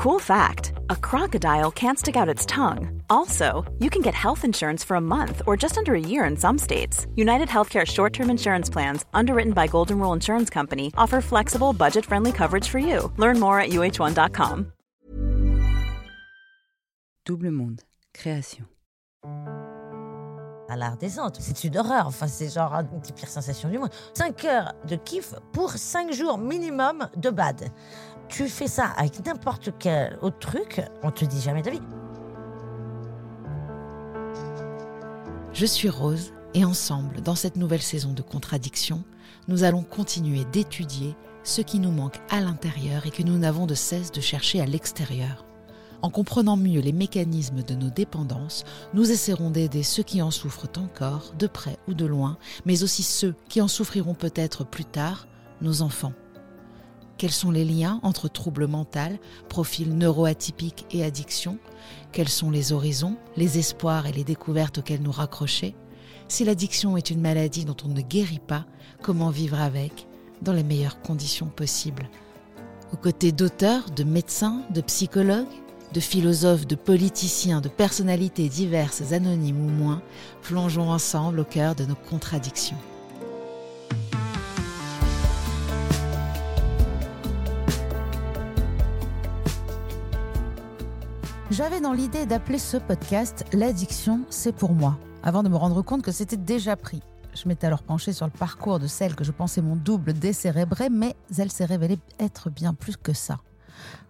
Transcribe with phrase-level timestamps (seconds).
[0.00, 3.02] Cool fact a crocodile can't stick out its tongue.
[3.10, 6.38] Also, you can get health insurance for a month or just under a year in
[6.38, 7.06] some states.
[7.16, 12.06] United Healthcare short term insurance plans, underwritten by Golden Rule Insurance Company, offer flexible, budget
[12.06, 13.12] friendly coverage for you.
[13.18, 14.72] Learn more at uh1.com.
[17.26, 17.82] Double Monde,
[18.14, 18.64] création.
[20.70, 21.36] à la redescente.
[21.40, 22.06] C'est une horreur.
[22.06, 23.90] Enfin, c'est genre une des pires sensations du monde.
[24.14, 27.70] 5 heures de kiff pour 5 jours minimum de bad.
[28.30, 31.70] Tu fais ça avec n'importe quel autre truc, on te dit jamais de.
[35.52, 39.02] Je suis Rose et ensemble, dans cette nouvelle saison de contradictions,
[39.48, 43.74] nous allons continuer d'étudier ce qui nous manque à l'intérieur et que nous n'avons de
[43.74, 45.44] cesse de chercher à l'extérieur.
[46.02, 50.68] En comprenant mieux les mécanismes de nos dépendances, nous essaierons d'aider ceux qui en souffrent
[50.78, 55.26] encore, de près ou de loin, mais aussi ceux qui en souffriront peut-être plus tard,
[55.60, 56.12] nos enfants.
[57.20, 59.18] Quels sont les liens entre troubles mentaux,
[59.50, 61.58] profils neuroatypiques et addiction
[62.12, 65.74] Quels sont les horizons, les espoirs et les découvertes auxquels nous raccrocher?
[66.28, 68.64] Si l'addiction est une maladie dont on ne guérit pas,
[69.02, 70.06] comment vivre avec
[70.40, 72.08] dans les meilleures conditions possibles?
[72.90, 75.44] Aux côtés d'auteurs, de médecins, de psychologues,
[75.92, 80.00] de philosophes, de politiciens, de personnalités diverses, anonymes ou moins,
[80.40, 82.78] plongeons ensemble au cœur de nos contradictions.
[91.50, 96.02] J'avais dans l'idée d'appeler ce podcast L'addiction, c'est pour moi, avant de me rendre compte
[96.02, 97.02] que c'était déjà pris.
[97.34, 100.90] Je m'étais alors penchée sur le parcours de celle que je pensais mon double décérébré,
[100.90, 103.40] mais elle s'est révélée être bien plus que ça.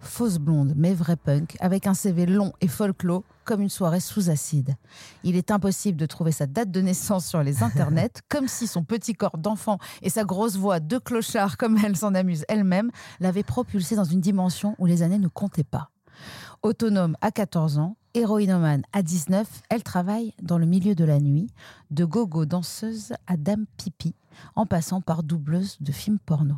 [0.01, 4.29] Fausse blonde, mais vrai punk, avec un CV long et folklore, comme une soirée sous
[4.29, 4.77] acide.
[5.25, 8.85] Il est impossible de trouver sa date de naissance sur les internets, comme si son
[8.85, 13.45] petit corps d'enfant et sa grosse voix de clochard, comme elle s'en amuse elle-même, l'avaient
[13.45, 15.89] propulsée dans une dimension où les années ne comptaient pas.
[16.63, 21.51] Autonome à 14 ans, héroïnomane à 19, elle travaille dans le milieu de la nuit,
[21.91, 24.15] de gogo danseuse à dame pipi,
[24.57, 26.57] en passant par doubleuse de films porno.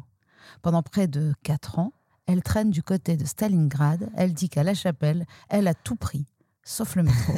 [0.61, 1.93] Pendant près de 4 ans,
[2.27, 4.11] elle traîne du côté de Stalingrad.
[4.17, 6.27] Elle dit qu'à la chapelle, elle a tout pris,
[6.65, 7.35] sauf le métro.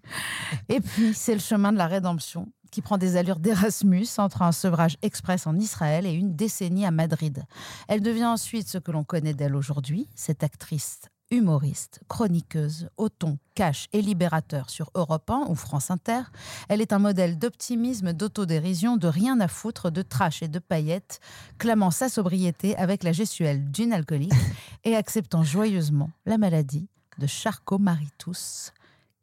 [0.70, 4.52] Et puis, c'est le chemin de la rédemption qui prend des allures d'Erasmus entre un
[4.52, 7.44] sevrage express en Israël et une décennie à Madrid.
[7.86, 13.38] Elle devient ensuite ce que l'on connaît d'elle aujourd'hui, cette actrice humoriste, chroniqueuse, au ton
[13.54, 16.22] cash et libérateur sur Europe 1 ou France Inter.
[16.68, 21.20] Elle est un modèle d'optimisme, d'autodérision, de rien à foutre, de trash et de paillettes,
[21.58, 24.32] clamant sa sobriété avec la gestuelle d'une alcoolique
[24.84, 26.88] et acceptant joyeusement la maladie
[27.18, 28.72] de Charcot-Marie-Tous,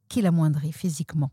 [0.09, 1.31] qui l'amoindrit physiquement.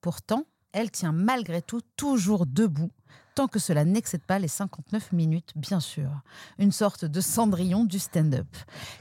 [0.00, 2.90] Pourtant, elle tient malgré tout toujours debout
[3.34, 6.10] tant que cela n'excède pas les 59 minutes, bien sûr.
[6.58, 8.46] Une sorte de cendrillon du stand-up.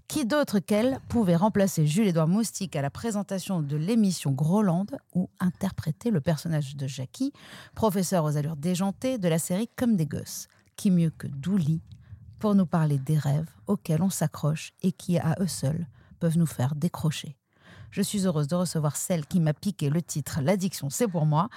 [0.07, 6.11] Qui d'autre qu'elle pouvait remplacer Jules-Édouard Moustique à la présentation de l'émission Groland ou interpréter
[6.11, 7.33] le personnage de Jackie,
[7.75, 10.47] professeur aux allures déjantées de la série Comme des gosses?
[10.75, 11.81] Qui mieux que Douli
[12.39, 15.87] pour nous parler des rêves auxquels on s'accroche et qui, à eux seuls,
[16.19, 17.37] peuvent nous faire décrocher?
[17.91, 21.49] Je suis heureuse de recevoir celle qui m'a piqué le titre L'addiction, c'est pour moi,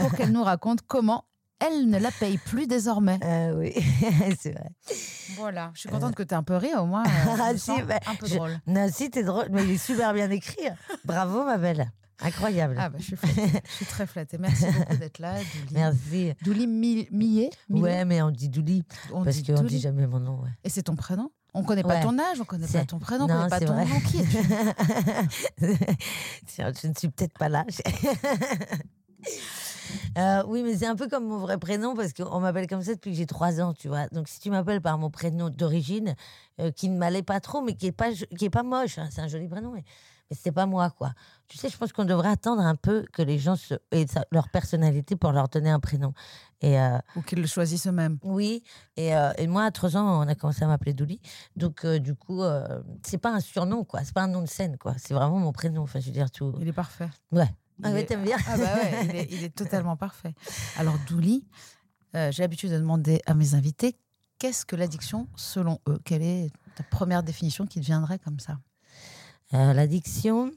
[0.00, 1.26] pour qu'elle nous raconte comment
[1.66, 3.18] elle ne la paye plus désormais.
[3.24, 3.72] Euh, oui,
[4.40, 4.70] c'est vrai.
[5.36, 7.04] Voilà, je suis contente que tu aies un peu ri au moins.
[7.04, 8.58] Euh, Ah, si, bah, un peu je- drôle.
[8.66, 10.62] Non, si, t'es drôle, mais il est super bien écrit.
[11.04, 11.90] Bravo, ma belle.
[12.24, 12.76] Incroyable.
[12.78, 13.50] Ah bah, je suis flattée.
[13.68, 14.38] Je suis très flattée.
[14.38, 15.72] Merci beaucoup d'être là, Douli.
[15.72, 16.34] Merci.
[16.44, 19.68] Douli Mi- Millet Millet Ouais, mais on dit Douli, on parce qu'on Douli.
[19.68, 20.40] dit jamais mon nom.
[20.42, 20.50] Ouais.
[20.62, 21.30] Et c'est ton prénom?
[21.54, 22.02] On connaît pas Ouais.
[22.02, 23.84] ton âge, on connaît pas ton prénom, on Non, connaît pas ton vrai.
[23.86, 24.00] nom.
[24.00, 24.38] Qui es-tu?
[26.56, 27.64] Je ne suis peut-être pas là.
[30.18, 32.94] Euh, oui, mais c'est un peu comme mon vrai prénom parce qu'on m'appelle comme ça
[32.94, 34.08] depuis que j'ai trois ans, tu vois.
[34.08, 36.14] Donc si tu m'appelles par mon prénom d'origine,
[36.60, 39.08] euh, qui ne m'allait pas trop, mais qui est pas qui est pas moche, hein,
[39.10, 39.84] c'est un joli prénom, mais,
[40.30, 41.12] mais c'était pas moi, quoi.
[41.48, 44.26] Tu sais, je pense qu'on devrait attendre un peu que les gens se, aient sa-
[44.30, 46.12] leur personnalité pour leur donner un prénom.
[46.60, 48.18] Et euh, Ou qu'ils le choisissent eux-mêmes.
[48.22, 48.62] oui,
[48.96, 51.20] et, euh, et moi à trois ans, on a commencé à m'appeler Douli.
[51.56, 52.42] Donc euh, du coup,
[53.02, 54.00] c'est pas un surnom, quoi.
[54.04, 54.94] C'est pas un nom de scène, quoi.
[54.98, 55.82] C'est vraiment mon prénom.
[55.82, 56.54] Enfin, je veux dire tout.
[56.60, 57.08] Il est parfait.
[57.32, 57.48] Ouais.
[57.82, 60.34] Ah ouais, t'aimes bien Ah bah ouais, il est, il est totalement parfait.
[60.76, 61.46] Alors Douli,
[62.14, 63.96] euh, j'ai l'habitude de demander à mes invités
[64.38, 65.98] qu'est-ce que l'addiction selon eux?
[66.04, 68.58] Quelle est ta première définition qui te viendrait comme ça?
[69.54, 70.50] Euh, l'addiction?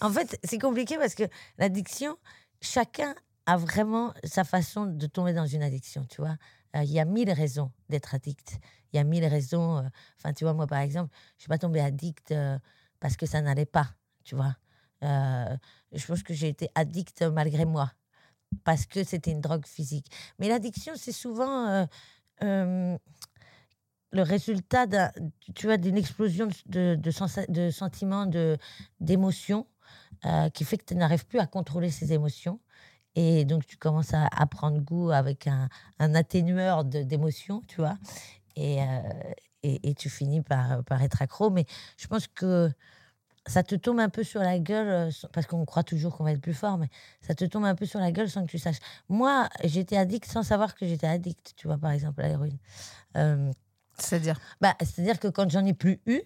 [0.00, 1.24] En fait, c'est compliqué parce que
[1.58, 2.16] l'addiction,
[2.60, 3.14] chacun
[3.46, 6.36] a vraiment sa façon de tomber dans une addiction, tu vois.
[6.74, 8.58] Euh, Il y a mille raisons d'être addict.
[8.92, 9.88] Il y a mille raisons.
[10.18, 12.34] Enfin, tu vois, moi, par exemple, je suis pas tombée addict
[13.00, 13.88] parce que ça n'allait pas,
[14.24, 14.56] tu vois.
[15.02, 15.56] Euh,
[15.92, 17.92] je pense que j'ai été addict malgré moi
[18.64, 20.10] parce que c'était une drogue physique.
[20.38, 21.86] Mais l'addiction, c'est souvent euh,
[22.42, 22.96] euh,
[24.12, 28.26] le résultat d'une explosion de, de, de sentiments,
[29.00, 29.66] d'émotions,
[30.24, 32.60] euh, qui fait que tu n'arrives plus à contrôler ces émotions.
[33.14, 35.68] Et donc, tu commences à, à prendre goût avec un,
[35.98, 37.98] un atténueur d'émotions, tu vois.
[38.56, 38.86] Et, euh,
[39.62, 41.50] et, et tu finis par, par être accro.
[41.50, 41.64] Mais
[41.96, 42.70] je pense que
[43.46, 46.32] ça te tombe un peu sur la gueule, euh, parce qu'on croit toujours qu'on va
[46.32, 46.88] être plus fort, mais
[47.20, 48.78] ça te tombe un peu sur la gueule sans que tu saches.
[49.08, 52.58] Moi, j'étais addict sans savoir que j'étais addict, tu vois, par exemple, à l'héroïne.
[53.16, 53.50] Euh,
[53.98, 54.38] C'est-à-dire?
[54.60, 56.22] bah, C'est-à-dire que quand j'en ai plus eu,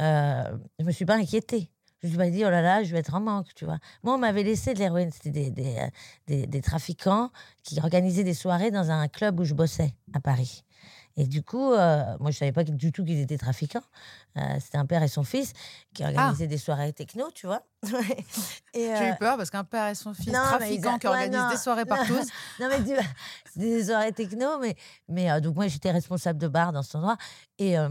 [0.00, 1.70] euh, je me suis pas inquiétée.
[2.00, 3.78] Je me suis pas dit, oh là là, je vais être en manque, tu vois.
[4.04, 5.10] Moi, on m'avait laissé de l'héroïne.
[5.10, 5.88] C'était des, des, euh,
[6.28, 7.30] des, des trafiquants
[7.64, 10.62] qui organisaient des soirées dans un club où je bossais à Paris.
[11.18, 13.82] Et du coup, euh, moi, je savais pas du tout qu'ils étaient trafiquants.
[14.36, 15.52] Euh, C'était un père et son fils
[15.92, 17.62] qui organisaient des soirées techno, tu vois.
[17.82, 17.90] et,
[18.74, 21.40] J'ai euh, eu peur parce qu'un père et son fils non, trafiquants qui ouais, organisent
[21.40, 21.96] non, des soirées non.
[21.96, 22.18] partout.
[22.60, 22.90] non, mais tu
[23.52, 24.76] c'était des soirées techno, mais,
[25.08, 27.16] mais euh, donc moi j'étais responsable de bar dans cet endroit.
[27.58, 27.88] Et euh,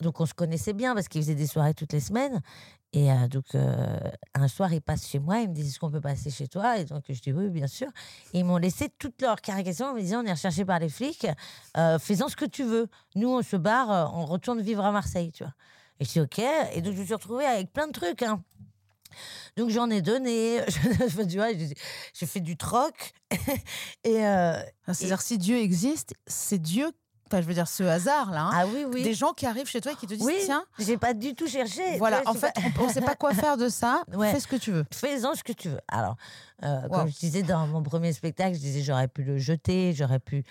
[0.00, 2.40] donc on se connaissait bien parce qu'ils faisaient des soirées toutes les semaines.
[2.92, 3.98] Et euh, donc euh,
[4.34, 6.78] un soir ils passent chez moi, ils me disent est-ce qu'on peut passer chez toi?
[6.78, 7.88] Et donc je dis oui, bien sûr.
[8.32, 10.88] Et ils m'ont laissé toute leur cargaison en me disant on est recherché par les
[10.88, 11.26] flics,
[11.76, 12.88] euh, fais-en ce que tu veux.
[13.14, 15.52] Nous on se barre, on retourne vivre à Marseille, tu vois.
[16.00, 16.38] Et je dis ok.
[16.74, 18.22] Et donc je me suis retrouvée avec plein de trucs.
[18.22, 18.42] Hein.
[19.56, 20.60] Donc j'en ai donné,
[22.14, 23.12] j'ai fait du troc.
[24.04, 24.58] et euh,
[24.92, 26.90] C'est-à-dire, si Dieu existe, c'est Dieu,
[27.26, 29.02] enfin, je veux dire, ce hasard-là, hein, ah oui, oui.
[29.02, 31.34] des gens qui arrivent chez toi et qui te disent oui, tiens, j'ai pas du
[31.34, 31.98] tout cherché.
[31.98, 34.32] voilà, en fait, pas- on ne sait pas quoi faire de ça, Ouais.
[34.32, 34.84] fais ce que tu veux.
[34.92, 35.80] Fais-en ce que tu veux.
[35.88, 36.16] Alors,
[36.62, 36.88] euh, Wow.
[37.00, 40.44] comme je disais dans mon premier spectacle, je disais j'aurais pu le jeter, j'aurais pu,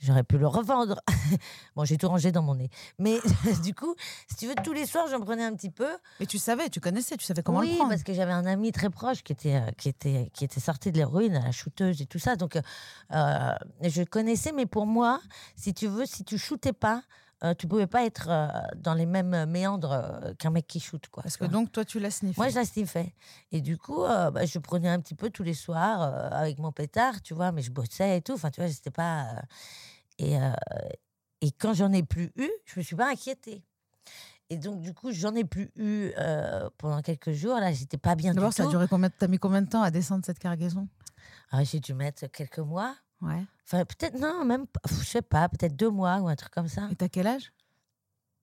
[0.00, 1.00] j'aurais pu le revendre.
[1.76, 2.70] bon, j'ai tout rangé dans mon nez.
[2.98, 3.18] Mais
[3.62, 3.94] du coup,
[4.28, 5.88] si tu veux, tous les soirs, j'en prenais un petit peu.
[6.18, 7.90] Mais tu savais, tu connaissais, tu savais comment oui, le prendre.
[7.90, 10.90] parce que j'avais un ami très proche qui était, euh, qui était, qui était sorti
[10.90, 12.36] de l'héroïne, à la shooteuse et tout ça.
[12.36, 12.62] Donc, euh,
[13.12, 13.52] euh,
[13.82, 15.20] je connaissais, mais pour moi,
[15.56, 17.02] si tu veux, si tu shootais pas,
[17.42, 21.06] euh, tu pouvais pas être euh, dans les mêmes méandres euh, qu'un mec qui shoot.
[21.08, 21.52] Quoi, Parce que vois.
[21.52, 22.38] donc, toi, tu l'as sniffé.
[22.40, 23.14] Moi, je la sniffais.
[23.52, 26.02] Et du coup, euh, bah, je prenais un petit peu tous les soirs
[26.32, 28.34] avec mon pétard, tu vois, mais je bossais et tout.
[28.34, 29.26] Enfin, tu vois, c'était pas.
[30.18, 30.36] Et,
[31.40, 33.62] et quand j'en ai plus eu, je me suis pas inquiétée.
[34.50, 37.54] Et donc, du coup, j'en ai plus eu euh, pendant quelques jours.
[37.60, 39.92] Là, j'étais pas bien D'abord, ça a duré combien T'as mis combien de temps à
[39.92, 40.88] descendre cette cargaison?
[41.52, 42.96] Ah, j'ai dû mettre quelques mois.
[43.22, 43.44] Ouais.
[43.66, 46.88] Enfin, peut-être, non, même, je sais pas, peut-être deux mois ou un truc comme ça.
[46.90, 47.52] Et t'as quel âge?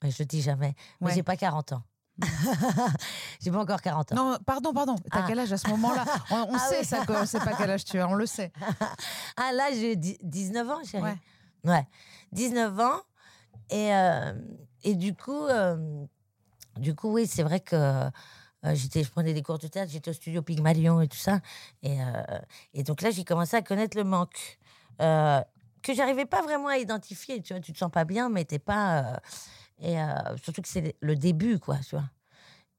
[0.04, 0.76] Je dis jamais.
[1.02, 1.14] Mais Ouais.
[1.16, 1.84] j'ai pas 40 ans.
[3.42, 4.16] j'ai pas encore 40 ans.
[4.16, 4.96] Non, pardon, pardon.
[5.12, 5.26] T'as Ah.
[5.28, 6.06] quel âge à ce moment-là?
[6.32, 6.86] On, on Ah sait oui.
[6.86, 8.52] ça, qu'on sait pas quel âge tu as, on le sait.
[9.36, 11.04] Ah, là, j'ai dix- 19 ans, chérie.
[11.04, 11.18] Ouais.
[11.64, 11.88] Ouais,
[12.32, 13.02] 19 ans.
[13.70, 14.34] Et, euh,
[14.84, 16.06] et du coup, euh,
[16.78, 18.10] du coup, oui, c'est vrai que euh,
[18.74, 21.40] j'étais, je prenais des cours de théâtre, j'étais au studio Pygmalion et tout ça.
[21.84, 21.98] Et,
[22.74, 24.57] et donc là, j'ai commencé à connaître le manque.
[25.02, 25.42] Euh,
[25.82, 27.42] que j'arrivais pas vraiment à identifier.
[27.42, 29.00] Tu vois, tu te sens pas bien, mais t'es pas.
[29.00, 29.18] euh,
[29.80, 32.06] et euh, surtout que c'est le début, quoi, tu vois.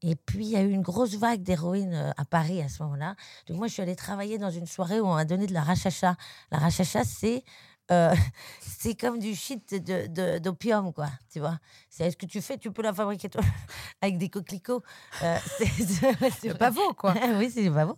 [0.02, 2.82] Et puis, il y a eu une grosse vague d'héroïne euh, à Paris à ce
[2.84, 3.16] moment-là.
[3.46, 5.62] Donc, moi, je suis allée travailler dans une soirée où on m'a donné de la
[5.62, 6.16] rachacha.
[6.52, 7.44] La rachacha, c'est.
[7.90, 8.14] Euh,
[8.60, 11.08] c'est comme du shit de- de- d'opium, quoi.
[11.32, 11.58] Tu vois
[11.90, 13.42] C'est ce que tu fais, tu peux la fabriquer toi,
[14.02, 14.82] avec des coquelicots?
[15.22, 17.14] Euh, c'est Le pavot, quoi.
[17.36, 17.96] oui, c'est du pavot.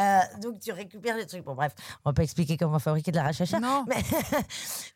[0.00, 1.44] Euh, donc, tu récupères des trucs.
[1.44, 1.72] Bon, bref,
[2.04, 3.60] on va pas expliquer comment fabriquer de la rachacha.
[3.60, 3.84] Non.
[3.88, 4.02] Mais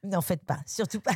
[0.04, 1.12] n'en faites pas, surtout pas.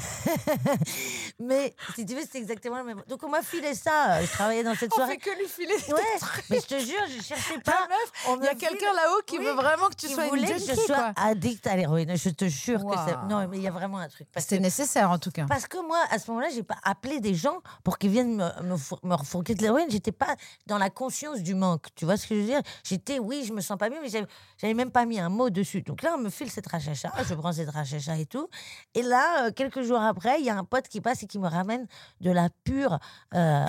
[1.38, 3.02] mais si tu veux, c'est exactement le même.
[3.08, 4.22] Donc, on m'a filé ça.
[4.22, 5.12] Je travaillais dans cette On soirée.
[5.12, 6.44] fait que lui filer des Ouais, trucs.
[6.50, 7.88] mais je te jure, je cherchais pas.
[8.28, 10.66] On Il y a quelqu'un là-haut qui Oui, veut vraiment que tu sois une junkie,
[10.66, 11.12] que je sois quoi.
[11.16, 12.16] addict à l'héroïne.
[12.16, 13.09] Je te jure que c'est.
[13.09, 13.09] Waouh.
[13.28, 14.28] Non, mais il y a vraiment un truc.
[14.36, 15.46] C'était nécessaire, en tout cas.
[15.48, 18.62] parce que moi, à ce moment-là, j'ai pas appelé des gens pour qu'ils viennent me,
[18.62, 19.90] me, four- me refourguer de l'héroïne.
[19.90, 20.34] J'étais pas
[20.66, 21.86] dans la conscience du manque.
[21.94, 22.60] Tu vois ce que je veux dire?
[22.84, 25.82] J'étais, oui, je me sens pas bien, mais j'avais- même pas mis un mot dessus.
[25.82, 28.48] Donc là, on me file cette rachacha, je prends cette rachacha et tout.
[28.94, 31.38] Et là, euh, quelques jours après, il y a un pote qui passe et qui
[31.38, 31.86] me ramène
[32.20, 32.98] de la pure,
[33.34, 33.66] euh,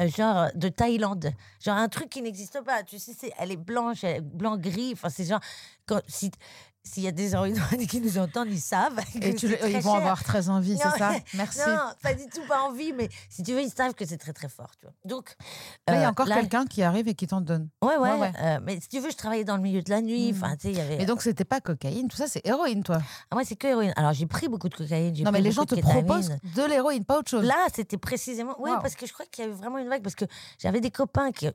[0.00, 1.30] euh, genre de Thaïlande.
[1.64, 2.82] Genre un truc qui n'existe pas.
[2.82, 4.90] Tu sais, c'est- elle est blanche, elle est blanc-gris.
[4.94, 5.40] Enfin, c'est genre.
[5.86, 6.30] quand- si-
[6.88, 8.98] S'il y a des héroïnes qui nous entendent, ils savent.
[9.20, 10.00] Et tu, ils vont cher.
[10.00, 11.60] avoir très envie, c'est ça Merci.
[11.66, 14.32] Non, pas du tout, pas envie, mais si tu veux, ils savent que c'est très
[14.32, 14.70] très fort.
[14.80, 14.94] Tu vois.
[15.04, 15.36] Donc,
[15.86, 17.68] Là, il y a euh, encore quelqu'un qui arrive et qui t'en donne.
[17.82, 18.10] Ouais, ouais.
[18.12, 18.32] Ouais, ouais.
[18.40, 20.32] euh, mais si tu veux, je travaillais dans le milieu de la nuit.
[20.32, 20.38] Mhm.
[20.42, 20.96] Enfin, il y avait.
[20.98, 22.98] Mais donc, c'était pas cocaïne, tout ça, c'est héroïne, toi.
[23.30, 23.92] Ah, moi, c'est que héroïne.
[23.96, 25.14] Alors, j'ai pris beaucoup de cocaïne.
[25.22, 26.04] Non, mais les gens te kétamine.
[26.06, 27.44] proposent de l'héroïne, pas autre chose.
[27.44, 28.54] Là, c'était précisément.
[28.58, 28.80] Oui, Wow.
[28.80, 30.02] parce que je crois qu'il y a eu vraiment une vague.
[30.02, 30.24] Parce que
[30.58, 31.48] j'avais des copains qui,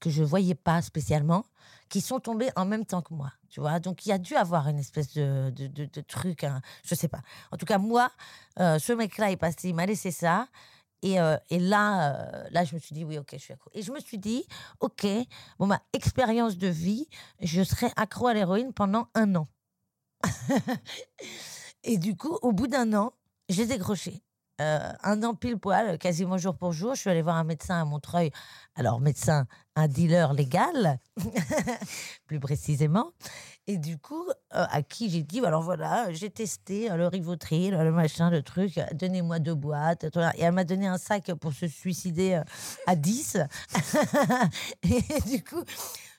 [0.00, 1.44] que je voyais pas spécialement,
[1.88, 3.32] qui sont tombés en même temps que moi.
[3.48, 6.44] Tu vois Donc, il y a dû avoir une espèce de, de, de- truc.
[6.44, 7.20] hein, je sais pas.
[7.50, 8.10] En tout cas, moi,
[8.60, 10.48] euh, ce mec-là est passé, il m'a laissé ça.
[11.02, 13.70] Et, euh, et là, euh, là, je me suis dit, oui, ok, je suis accro.
[13.74, 14.46] Et je me suis dit,
[14.80, 15.06] ok,
[15.58, 17.08] bon, ma expérience de vie,
[17.40, 19.48] je serai accro à l'héroïne pendant un an.
[21.84, 23.12] et du coup, au bout d'un an,
[23.48, 24.22] j'ai décroché.
[24.62, 26.94] Euh, un an pile poil, quasiment jour pour jour.
[26.94, 28.30] Je suis allée voir un médecin à Montreuil.
[28.76, 30.98] Alors, médecin, un dealer légal,
[32.26, 33.10] plus précisément.
[33.66, 37.74] Et du coup, euh, à qui j'ai dit, alors voilà, j'ai testé euh, le Rivotril,
[37.74, 40.04] le machin, le truc, donnez-moi deux boîtes.
[40.36, 42.40] Et elle m'a donné un sac pour se suicider
[42.86, 43.38] à 10.
[44.84, 45.62] et du coup,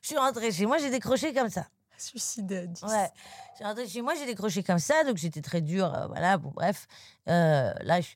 [0.01, 1.65] je suis rentrée chez moi, j'ai décroché comme ça.
[1.97, 2.83] Suicidé à 10.
[2.83, 3.09] Ouais.
[3.53, 5.93] Je suis rentrée chez moi, j'ai décroché comme ça, donc j'étais très dure.
[5.93, 6.88] euh, voilà, bon, bref.
[7.29, 8.09] Euh, là, je,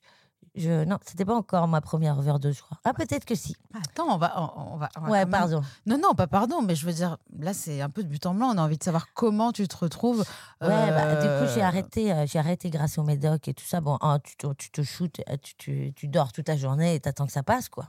[0.58, 2.78] je- non, c'était pas encore ma première overdose, je crois.
[2.84, 3.56] Ah, peut-être que si.
[3.74, 4.32] Attends, on va.
[4.56, 5.62] On, on va, on va Ouais, même- pardon.
[5.86, 8.34] Non, non, pas pardon, mais je veux dire, là, c'est un peu de but en
[8.34, 8.48] blanc.
[8.54, 10.24] On a envie de savoir comment tu te retrouves.
[10.60, 13.64] Ouais, bah, du coup, j'ai euh, arrêté, euh, j'ai arrêté grâce au médoc et tout
[13.66, 13.80] ça.
[13.80, 16.94] Bon, hein, tu, te- tu te shootes, euh, tu, tu, tu dors toute la journée
[16.94, 17.86] et t'attends que ça passe, quoi.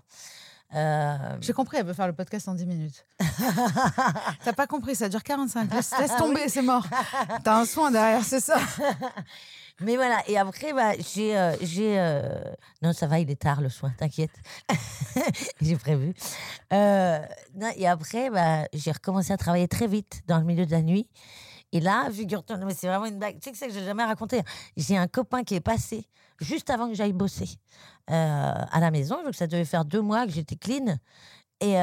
[0.75, 3.03] Euh, J'ai compris, elle veut faire le podcast en 10 minutes.
[4.43, 5.73] T'as pas compris, ça dure 45.
[5.73, 6.85] Laisse, laisse tomber, c'est mort.
[7.43, 8.57] T'as un soin derrière, c'est ça.
[9.81, 11.37] Mais voilà, et après, bah, j'ai.
[11.37, 12.41] euh, j'ai euh,
[12.81, 14.31] Non, ça va, il est tard le soin, t'inquiète.
[15.61, 16.13] j'ai prévu.
[16.73, 17.19] Euh,
[17.75, 21.07] et après, bah, j'ai recommencé à travailler très vite dans le milieu de la nuit.
[21.71, 23.35] Et là, figure-toi, mais c'est vraiment une blague.
[23.35, 24.41] Tu sais que ça que j'ai jamais raconté.
[24.75, 26.07] J'ai un copain qui est passé
[26.39, 27.49] juste avant que j'aille bosser
[28.07, 29.23] à la maison.
[29.23, 30.97] Donc ça devait faire deux mois que j'étais clean.
[31.61, 31.75] Et,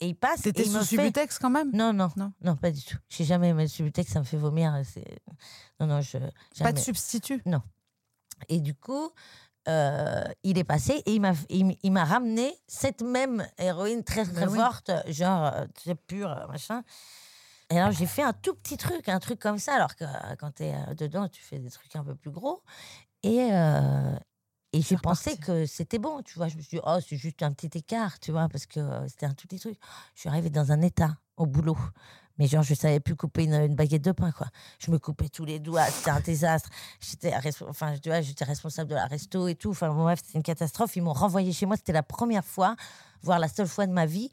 [0.00, 0.42] et il passe.
[0.42, 1.70] T'étais sous fait- Subutex quand même?
[1.72, 2.32] Non, non, Non.
[2.42, 2.96] non, pas du tout.
[3.08, 4.74] J'ai jamais aimé le Subutex, ça me fait vomir.
[4.84, 5.04] C'est...
[5.78, 6.18] Non, non, je.
[6.18, 6.72] Pas jamais.
[6.74, 7.42] de substitut
[8.48, 9.10] Et du coup,
[9.68, 14.02] euh, il est passé et il m'a, il, m- il m'a ramené cette même héroïne
[14.02, 14.58] très très Ben oui.
[14.58, 16.82] forte, genre euh, très pure, euh, machin.
[17.72, 20.34] Et alors j'ai fait un tout petit truc, un truc comme ça, alors que euh,
[20.38, 22.62] quand tu es dedans, tu fais des trucs un peu plus gros.
[23.22, 24.16] Et, euh,
[24.72, 26.48] et j'ai pensé que c'était bon, tu vois.
[26.48, 29.26] Je me suis dit, oh, c'est juste un petit écart, tu vois, parce que c'était
[29.26, 29.76] un tout petit truc.
[30.14, 31.76] Je suis arrivée dans un état au boulot.
[32.38, 34.46] Mais genre, je savais plus couper une, une baguette de pain, quoi.
[34.78, 36.70] Je me coupais tous les doigts, c'était un désastre.
[37.00, 37.34] J'étais,
[37.68, 39.70] enfin, j'étais responsable de la resto et tout.
[39.70, 40.96] Enfin, bref, c'était une catastrophe.
[40.96, 41.76] Ils m'ont renvoyé chez moi.
[41.76, 42.76] C'était la première fois,
[43.22, 44.30] voire la seule fois de ma vie,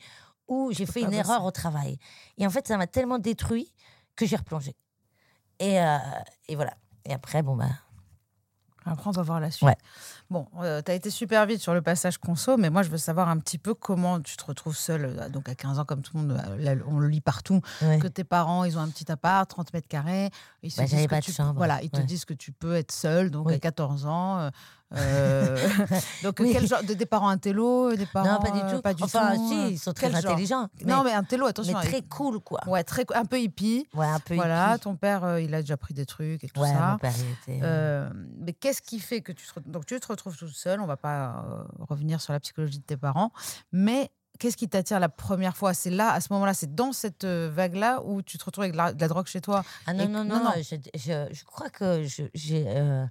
[0.47, 1.17] où j'ai fait une bosser.
[1.17, 1.97] erreur au travail.
[2.37, 3.73] Et en fait, ça m'a tellement détruit
[4.15, 4.75] que j'ai replongé.
[5.59, 5.97] Et, euh,
[6.47, 6.75] et voilà.
[7.03, 7.71] Et après, bon, bah.
[8.87, 9.63] Après, on va voir la suite.
[9.67, 9.75] Ouais.
[10.29, 12.97] Bon, euh, tu as été super vite sur le passage conso, mais moi, je veux
[12.97, 16.01] savoir un petit peu comment tu te retrouves seule, euh, donc à 15 ans, comme
[16.01, 17.99] tout le monde, euh, là, on le lit partout, ouais.
[17.99, 20.29] que tes parents, ils ont un petit appart, 30 mètres carrés.
[20.63, 22.75] Ils se Bah, disent que de tu- chambre, Voilà, ils te disent que tu peux
[22.75, 23.53] être seule, donc Oui.
[23.53, 24.39] à 14 ans.
[24.39, 24.49] euh,
[24.95, 25.57] euh,
[26.23, 26.51] donc, Oui.
[26.53, 28.81] quel genre de, des parents intello, des parents non, pas du euh, tout.
[28.81, 30.67] pas du enfin, tout, si, euh, ils sont très quel genre intelligents.
[30.83, 31.73] Mais, Non, mais intello, mais attention.
[31.81, 32.61] très et- cool, quoi.
[32.67, 33.85] Ouais, très, un peu hippie.
[33.93, 34.79] Ouais, un peu Voilà, hippie.
[34.83, 36.91] ton père, euh, il a déjà pris des trucs et tout Ouais, ça.
[36.91, 37.13] mon père,
[37.47, 37.59] il était.
[37.63, 40.87] Euh, mais qu'est-ce qui fait que tu te, donc tu te retrouves toute seule On
[40.87, 43.31] va pas euh, revenir sur la psychologie de tes parents,
[43.73, 45.73] mais qu'est-ce qui t'attire la première fois?
[45.73, 48.73] C'est là, à ce moment-là, c'est dans cette euh, vague-là où tu te retrouves avec
[48.73, 49.63] de la, de la drogue chez toi.
[49.85, 50.51] Ah non, Et- non, non, non, non.
[50.57, 52.03] Je, je, je crois que
[52.33, 52.65] j'ai.
[52.67, 53.05] euh,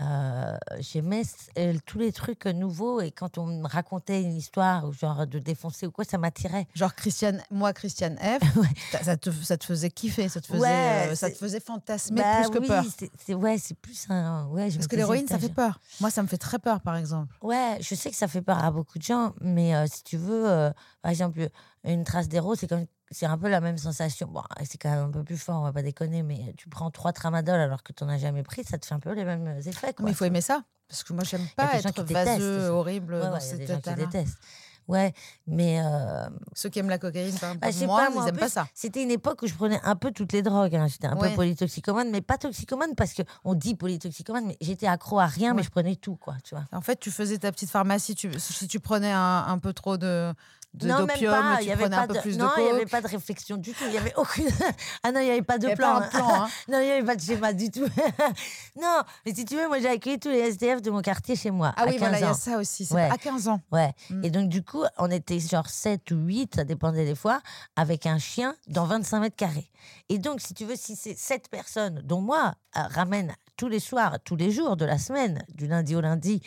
[0.00, 1.22] euh, j'aimais
[1.58, 5.38] euh, tous les trucs nouveaux et quand on me racontait une histoire ou genre de
[5.38, 8.66] défoncer ou quoi ça m'attirait Genre Christiane, moi Christiane F, Ouais.
[8.92, 11.60] ça, ça te, ça te faisait kiffer, ça te faisait, Ouais, euh, ça te faisait
[11.60, 12.84] fantasmer Bah plus que oui, peur.
[13.24, 15.80] c'est- ouais c'est plus un ouais Parce que l'héroïne, ça fait peur.
[16.00, 17.34] Moi, ça me fait très peur, par exemple.
[17.42, 20.16] Ouais, je sais que ça fait peur à beaucoup de gens, mais euh, si tu
[20.16, 20.70] veux, euh,
[21.02, 21.48] par exemple,
[21.84, 24.28] une trace d'héros, c'est comme c'est un peu la même sensation.
[24.28, 26.90] Bon, c'est quand même un peu plus fort, on va pas déconner, mais tu prends
[26.90, 29.24] trois tramadol alors que tu n'en as jamais pris, ça te fait un peu les
[29.24, 29.92] mêmes effets.
[29.94, 30.62] Quoi, mais il faut aimer ça.
[30.88, 33.14] Parce que moi, j'aime pas être qui vaseux, horrible.
[33.14, 34.06] Ouais, dans ouais, cet des gens qui état-là.
[34.06, 34.38] détestent.
[34.86, 35.12] Ouais,
[35.48, 38.36] mais euh, Ceux qui aiment la cocaïne, par exemple, bah, moi, pas, moi, ils n'aiment
[38.36, 38.68] pas plus, ça.
[38.72, 40.76] C'était une époque où je prenais un peu toutes les drogues.
[40.76, 40.86] hein.
[40.86, 41.30] J'étais un Ouais.
[41.30, 45.54] peu polytoxicomane, mais pas toxicomane parce que on dit polytoxicomane, mais j'étais accro à rien,
[45.54, 46.66] mais je prenais tout, quoi, tu vois.
[46.70, 48.14] En fait, tu faisais ta petite pharmacie.
[48.14, 50.32] Tu, si tu prenais un, un peu trop de
[50.76, 51.58] de- non, même pas.
[51.62, 52.36] Il y avait pas de...
[52.36, 53.84] non, n'y avait pas de réflexion du tout.
[53.86, 54.48] Il y avait aucune.
[55.02, 56.00] ah non, il n'y avait pas de y plan.
[56.00, 56.48] pas un plan, hein.
[56.68, 57.86] non, il n'y avait pas de schéma du tout.
[58.80, 61.50] non, mais si tu veux, moi j'ai accueilli tous les SDF de mon quartier chez
[61.50, 61.72] moi.
[61.76, 62.84] Ah à oui, 15 voilà, il y a ça aussi.
[62.84, 63.08] c'est Ouais.
[63.10, 63.60] À 15 ans.
[63.72, 63.92] Ouais.
[64.10, 64.24] Mm.
[64.24, 67.40] Et donc, du coup, on était genre 7 ou 8, ça dépendait des fois,
[67.76, 69.70] avec un chien dans 25 mètres carrés.
[70.08, 73.80] Et donc, si tu veux, si ces 7 personnes, dont moi, euh, ramènent tous les
[73.80, 76.42] soirs, tous les jours de la semaine, du lundi au lundi,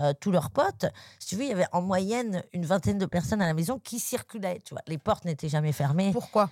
[0.00, 0.86] euh, tous leurs potes,
[1.18, 3.78] si tu veux, il y avait en moyenne une vingtaine de personnes à la maison
[3.78, 4.60] qui circulaient.
[4.64, 6.10] Tu vois, les portes n'étaient jamais fermées.
[6.12, 6.50] Pourquoi?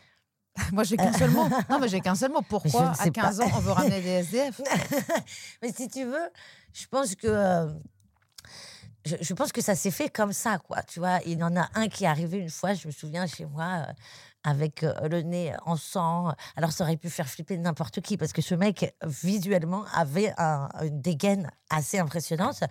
[0.72, 1.48] Moi, j'ai qu'un seul mot.
[1.70, 2.42] Non, mais j'ai qu'un seul mot.
[2.42, 3.44] Pourquoi, à sais 15 pas.
[3.44, 4.60] ans, on veut ramener des SDF
[5.62, 6.30] Mais si tu veux,
[6.72, 7.26] je pense que.
[7.28, 7.68] euh,
[9.04, 10.82] je, je pense que ça s'est fait comme ça, quoi.
[10.82, 13.26] Tu vois, il y en a un qui est arrivé une fois, je me souviens
[13.26, 13.92] chez moi, euh,
[14.44, 16.32] avec euh, le nez en sang.
[16.56, 20.68] Alors, ça aurait pu faire flipper n'importe qui, parce que ce mec, visuellement, avait un,
[20.82, 22.62] une dégaine assez impressionnante.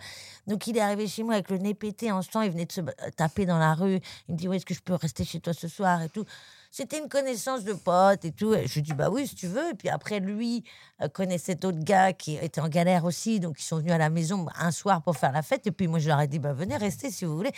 [0.46, 2.42] Donc, il est arrivé chez moi avec le nez pété en sang.
[2.42, 2.80] Il venait de se
[3.16, 4.00] taper dans la rue.
[4.28, 6.02] Il me dit, où est-ce que je peux rester chez toi ce soir?
[6.02, 6.24] et tout.
[6.70, 8.54] C'était une connaissance de pote et tout.
[8.54, 9.70] je lui dis, bah oui, si tu veux.
[9.70, 10.64] Et puis après, lui
[11.02, 13.40] euh, connaissait d'autres gars qui étaient en galère aussi.
[13.40, 15.66] Donc, ils sont venus à la maison un soir pour faire la fête.
[15.66, 17.52] Et puis, moi, je leur ai dit, bah venez, restez si vous voulez.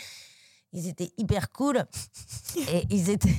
[0.73, 1.83] Ils étaient hyper cool.
[2.69, 3.35] et ils étaient,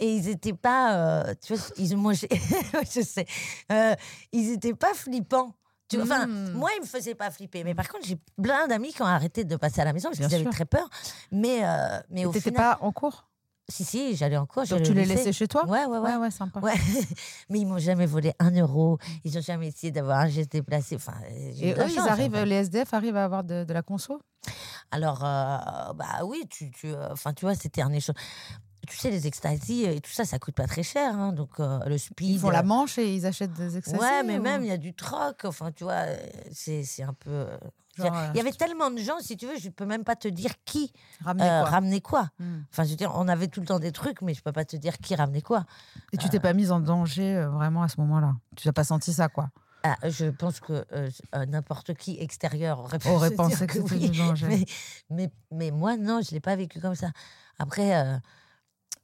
[0.00, 0.94] et ils étaient pas,
[1.28, 2.28] euh, tu vois, ils mangeaient,
[2.92, 3.26] je sais,
[3.70, 3.94] euh,
[4.32, 5.54] ils étaient pas flippants.
[5.88, 6.52] Tu vois, Enfin, Mm.
[6.54, 7.64] moi, ils me faisaient pas flipper.
[7.64, 10.18] Mais par contre, j'ai plein d'amis qui ont arrêté de passer à la maison parce
[10.20, 10.88] qu'ils avaient très peur.
[11.32, 13.26] Mais, euh, mais au T'étais final, pas en cours?
[13.68, 14.64] Si si, j'allais en cours.
[14.66, 15.64] Donc tu les laissais chez toi?
[15.66, 16.10] Ouais, ouais, ouais.
[16.10, 16.58] Ouais, ouais, sympa.
[16.60, 16.74] Ouais.
[17.50, 18.98] mais ils m'ont jamais volé un euro.
[19.24, 20.96] Ils ont jamais essayé d'avoir un geste déplacé.
[20.96, 24.20] Enfin, Et eux, ils chance, arrivent, les SDF arrivent à avoir de, de la conso?
[24.90, 28.16] Alors, euh, bah oui, tu, tu, euh, tu vois, c'était un échange.
[28.90, 31.14] Tu sais, les extasies et tout ça, ça coûte pas très cher.
[31.14, 32.28] hein, donc, euh, le speed.
[32.28, 34.68] Ils font la euh, manche et ils achètent des extasies Ouais, mais ou- même, il
[34.68, 35.44] y a du troc.
[35.44, 36.16] Enfin, tu vois, euh,
[36.52, 37.30] c'est c'est un peu.
[37.30, 37.56] euh,
[37.96, 40.26] Genre, Il y avait tellement de gens, si tu veux, je peux même pas te
[40.28, 40.92] dire qui
[41.26, 42.30] euh, quoi ramenait quoi.
[42.38, 42.60] Hmm.
[42.72, 44.64] Enfin, je veux dire, on avait tout le temps des trucs, mais je peux pas
[44.64, 45.66] te dire qui ramenait quoi.
[46.12, 48.36] Et tu t'es pas mise en danger euh, vraiment à ce moment-là?
[48.56, 49.50] Tu n'as pas senti ça, quoi?
[49.82, 54.10] Ah, je pense que euh, euh, n'importe qui extérieur aurait, pensé que c'était oui.
[54.46, 54.64] Mais,
[55.10, 57.10] mais, mais moi, non, je l'ai pas vécu comme ça.
[57.58, 58.16] Après, euh,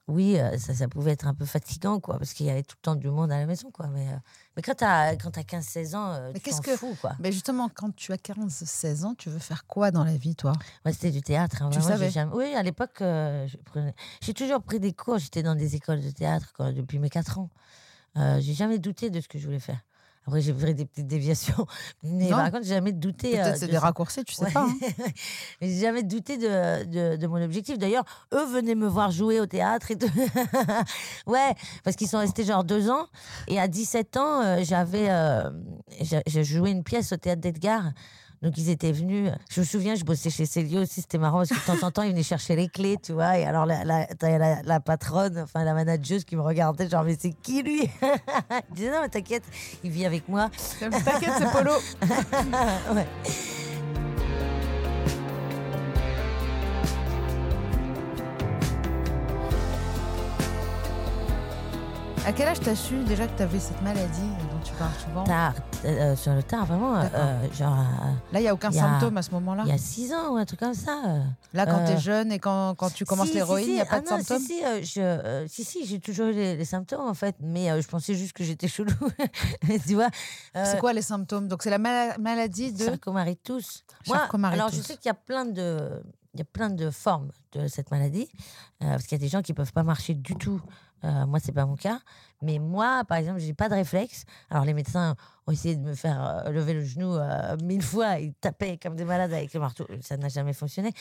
[0.09, 2.77] oui, euh, ça, ça pouvait être un peu fatigant, quoi, parce qu'il y avait tout
[2.79, 3.89] le temps du monde à la maison, quoi.
[3.89, 4.17] Mais, euh,
[4.57, 6.97] mais quand tu as, quand as 15-16 ans, euh, Mais tu qu'est-ce t'en que- fous,
[7.01, 7.15] quoi.
[7.19, 10.53] Mais justement, quand tu as 15-16 ans, tu veux faire quoi dans la vie, toi?
[10.85, 11.63] Moi, c'était du théâtre.
[11.63, 12.11] hein, Tu vraiment, savais?
[12.11, 15.19] jamais- Oui, à l'époque, euh, prenais- j'ai toujours pris des cours.
[15.19, 17.51] J'étais dans des écoles de théâtre quoi, depuis mes 4 ans.
[18.17, 19.81] Euh, j'ai jamais douté de ce que je voulais faire.
[20.27, 21.67] Après, j'ai pris des petites déviations.
[22.03, 22.31] Mais Non.
[22.37, 23.31] par contre, j'ai jamais douté.
[23.33, 24.51] Peut-être euh, c'est de des raccourcis, tu sais Ouais.
[24.53, 24.65] pas.
[24.65, 24.75] hein.
[25.61, 27.79] Mais j'ai jamais douté de, de, de mon objectif.
[27.79, 28.05] D'ailleurs,
[28.35, 30.11] eux venaient me voir jouer au théâtre et tout.
[31.27, 31.55] ouais,
[31.85, 33.07] parce qu'ils sont restés genre deux ans.
[33.49, 35.49] Et à 17 ans, euh, j'avais euh,
[36.01, 37.83] j'ai j'ai joué une pièce au théâtre d'Edgar.
[38.47, 39.29] Donc ils étaient venus.
[39.51, 41.01] Je me souviens, je bossais chez Célio aussi.
[41.01, 43.39] C'était marrant parce que de temps en temps, ils venaient chercher les clés, tu vois.
[43.39, 47.33] Et alors la, la, la patronne, enfin la manageuse qui me regardait, genre mais c'est
[47.33, 47.91] qui lui?
[48.01, 49.43] Je disais non mais t'inquiète,
[49.83, 50.49] il vit avec moi.
[50.79, 51.73] T'inquiète, c'est Polo.
[52.95, 53.07] ouais.
[62.25, 64.31] À quel âge t'as su déjà que t'avais cette maladie?
[64.77, 67.73] Tu souvent Tard, euh, sur le tard, vraiment, euh, genre.
[67.79, 69.63] euh, Là, il n'y a aucun Il y a- symptôme à ce moment-là?
[69.65, 71.01] Il y a six ans ou un truc comme ça.
[71.07, 71.23] euh.
[71.55, 73.81] Là, quand Euh, t'es jeune et quand, quand tu commences Si, l'héroïne, si, il n'y
[73.81, 73.91] a si.
[73.91, 74.39] pas Ah de non, symptômes?
[74.41, 77.37] Si, si, euh, je, euh, si, si, j'ai toujours eu les, les symptômes en fait,
[77.41, 78.93] mais euh, je pensais juste que j'étais chelou.
[79.87, 80.09] tu vois
[80.57, 81.49] euh, C'est quoi les symptômes?
[81.49, 82.85] Donc, c'est la mala- maladie de.
[82.87, 83.85] Charcot-Marie-Tous.
[84.07, 84.61] Moi, Charcot-Marie-Tooth.
[84.61, 86.03] alors je sais qu'il y a plein de,
[86.35, 88.29] il y a plein de formes de cette maladie,
[88.83, 90.61] euh, parce qu'il y a des gens qui peuvent pas marcher du tout.
[91.07, 92.01] Euh, moi, c'est pas mon cas.
[92.43, 94.25] Mais moi, par exemple, j'ai pas de réflexe.
[94.51, 95.17] Alors les médecins
[95.47, 98.19] ont essayé de me faire euh, lever le genou euh, mille fois.
[98.19, 99.87] Ils tapaient comme des malades avec le marteau.
[100.03, 100.93] Ça n'a jamais fonctionné.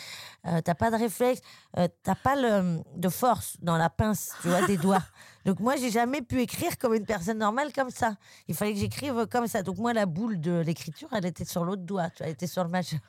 [0.47, 1.41] Euh, t'as pas de réflexe.
[1.73, 5.03] T'as pas le, de force dans la pince, tu vois, des doigts.
[5.45, 8.15] Donc moi, j'ai jamais pu écrire comme une personne normale comme ça.
[8.47, 9.61] Il fallait que j'écrive comme ça.
[9.61, 12.09] Donc moi, la boule de l'écriture, elle était sur l'autre doigt.
[12.11, 13.01] Tu vois, elle était sur le majeur.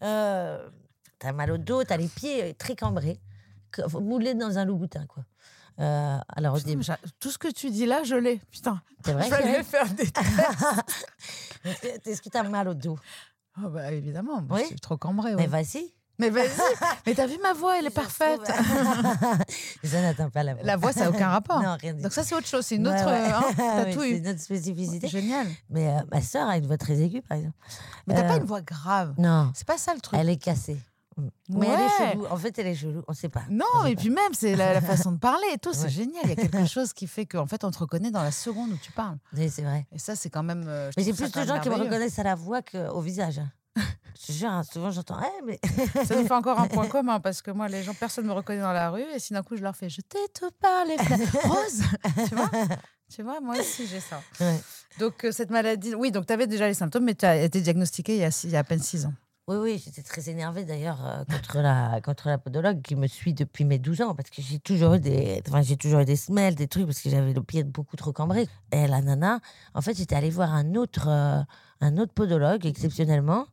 [0.00, 3.18] T'as mal au dos, t'as les pieds très cambrés,
[3.94, 5.24] moulés dans un loup-boutin, quoi.
[5.80, 8.40] Euh, alors Putain, j'a- Tout ce que tu dis là, je l'ai.
[8.50, 8.80] Putain.
[9.04, 9.24] c'est vrai.
[9.24, 10.08] je vais aller faire des.
[12.10, 12.98] Est-ce que t'as mal au dos?
[13.62, 14.44] Oh, bah, évidemment.
[14.50, 14.60] Oui.
[14.62, 15.34] Je suis trop cambrée.
[15.36, 15.92] Mais vas-y.
[16.20, 16.48] Mais vas-y.
[17.06, 18.40] Mais t'as vu ma voix, elle est parfaite.
[19.84, 20.64] Ça n'atteint pas la voix.
[20.64, 21.62] La voix, ça n'a aucun rapport.
[21.62, 22.66] Non, rien Donc, ça, c'est autre chose.
[22.66, 23.04] C'est une autre.
[23.06, 23.30] ouais.
[23.30, 25.06] euh, hein, C'est autre spécificité.
[25.08, 25.46] Génial.
[25.70, 27.56] Mais euh, ma sœur a une voix très aiguë, par exemple.
[28.08, 29.14] Mais t'as pas une voix grave.
[29.16, 30.18] Non, C'est pas ça le truc.
[30.18, 30.80] elle est cassée.
[31.48, 32.26] Mais elle est chelou.
[32.30, 33.02] En fait, elle est chelou.
[33.08, 33.42] On sait pas.
[33.50, 33.90] Non, pas.
[33.96, 35.88] puis même, c'est la, la façon de parler et tout, c'est Ouais.
[35.90, 36.22] génial.
[36.24, 38.70] Il y a quelque chose qui fait qu'en fait, on te reconnaît dans la seconde
[38.72, 39.18] où tu parles.
[39.36, 39.86] Oui, c'est vrai.
[39.92, 40.64] Et ça, c'est quand même.
[40.68, 43.38] euh, Mais j'ai plus de gens qui me reconnaissent à la voix qu'au visage.
[43.40, 43.50] hein.
[44.20, 45.60] Je te jure, hein, souvent j'entends Eh, mais.
[46.04, 48.34] Ça nous fait encore un point commun parce que moi, les gens, personne ne me
[48.34, 50.96] reconnaît dans la rue et si d'un coup je leur fais Je t'ai tout parlé,
[51.44, 51.82] Rose
[52.28, 52.50] Tu vois
[53.14, 54.20] Tu vois, moi aussi j'ai ça.
[54.40, 54.58] Ouais.
[54.98, 57.60] Donc, euh, cette maladie, oui, donc tu avais déjà les symptômes, mais tu as été
[57.60, 59.14] diagnostiqué il y a, six- il y a à peine 6 ans.
[59.48, 63.32] Oui, oui, j'étais très énervée d'ailleurs euh, contre, la, contre la podologue qui me suit
[63.32, 66.16] depuis mes 12 ans parce que j'ai toujours eu des, enfin, j'ai toujours eu des
[66.16, 68.46] semelles, des trucs parce que j'avais le pied beaucoup trop cambré.
[68.72, 69.40] Et la nana,
[69.72, 71.40] en fait, j'étais allée voir un autre, euh,
[71.80, 73.46] un autre podologue exceptionnellement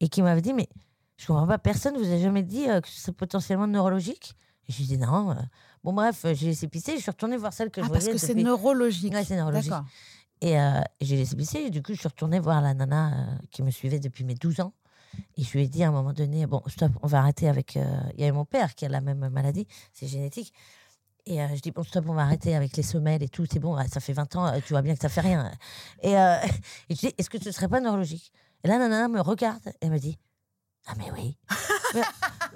[0.00, 0.68] et qui m'avait dit Mais
[1.16, 4.34] je comprends pas, personne vous a jamais dit euh, que c'est potentiellement neurologique?
[4.68, 5.36] Et je lui ai dit Non.
[5.84, 8.18] Bon, bref, j'ai laissé pisser, je suis retournée voir celle que Ah, je parce voyais
[8.18, 9.14] que c'est neurologique.
[9.14, 9.72] Ouais, c'est neurologique.
[10.40, 10.56] Et
[11.00, 11.58] j'ai laissé pisser.
[11.60, 14.58] Et du coup, je suis retournée voir la nana qui me suivait depuis mes 12
[14.58, 14.72] ans.
[15.36, 17.76] Et je lui ai dit à un moment donné, bon, stop, on va arrêter avec...
[17.76, 20.52] euh, Il y avait mon père qui a la même maladie, c'est génétique.
[21.28, 23.44] Et euh, je dis, bon, stop, on va arrêter avec les semelles et tout.
[23.50, 25.50] C'est bon, ça fait 20 ans, euh, tu vois bien que ça fait rien.
[26.02, 26.36] Et, euh,
[26.88, 28.32] et je dis, est-ce que ce serait pas neurologique?
[28.64, 30.18] Et là, Nana me regarde et me dit,
[30.86, 31.36] ah, mais oui.
[31.94, 32.00] Mais-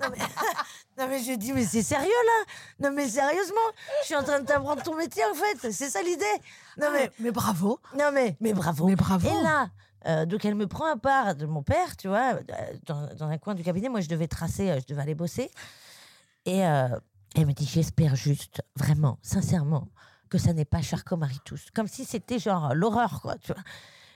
[0.03, 0.18] non, mais,
[0.99, 2.44] non, mais je dis, mais c'est sérieux là?
[2.88, 3.57] Non, mais sérieusement,
[4.03, 5.70] je suis en train de t'apprendre ton métier en fait.
[5.73, 6.25] C'est ça l'idée.
[6.81, 7.79] Non, mais, mais bravo.
[7.99, 8.87] non, mais, mais bravo.
[8.87, 9.29] Mais bravo.
[9.29, 9.70] Et là,
[10.07, 12.43] euh, donc elle me prend à part de mon père, tu vois, euh,
[12.87, 13.89] dans, dans un coin du cabinet.
[13.89, 15.51] Moi, je devais tracer, euh, je devais aller bosser.
[16.47, 16.89] Et euh,
[17.37, 19.89] elle me dit J'espère juste, vraiment, sincèrement,
[20.29, 21.71] que ça n'est pas Charcot Maritus.
[21.75, 23.63] Comme si c'était genre l'horreur, quoi, tu vois.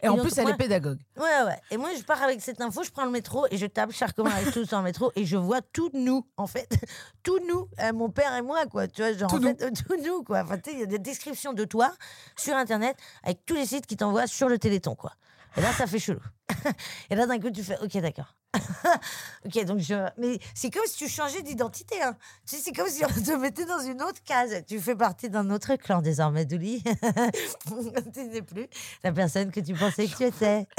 [0.02, 0.98] Et, en donc, plus, elle moi- est pédagogue.
[1.16, 1.58] Ouais, ouais.
[1.70, 4.22] Et moi, je pars avec cette info, je prends le métro et je tape Charcot
[4.22, 6.68] Maritus dans le métro et je vois tout nous, en fait.
[7.22, 8.86] Tout nous, euh, mon père et moi, quoi.
[8.86, 9.48] Tu vois, genre, Tout en nous.
[9.48, 10.40] fait, euh, tout nous, quoi.
[10.42, 11.90] Enfin, tu sais, il y a des descriptions de toi
[12.36, 15.12] sur Internet avec tous les sites qui t'envoient sur le Téléthon, quoi.
[15.56, 16.20] Et là, ça fait chelou.
[17.10, 18.34] et là, d'un coup, tu fais, ok, d'accord.
[19.46, 19.94] ok, donc je.
[20.18, 22.00] Mais c'est comme si tu changeais d'identité.
[22.02, 22.16] Hein.
[22.46, 24.62] Tu sais, c'est comme si on te mettait dans une autre case.
[24.66, 26.82] Tu fais partie d'un autre clan désormais, Douli.
[28.14, 28.68] tu n'es plus
[29.02, 30.66] la personne que tu pensais que tu étais.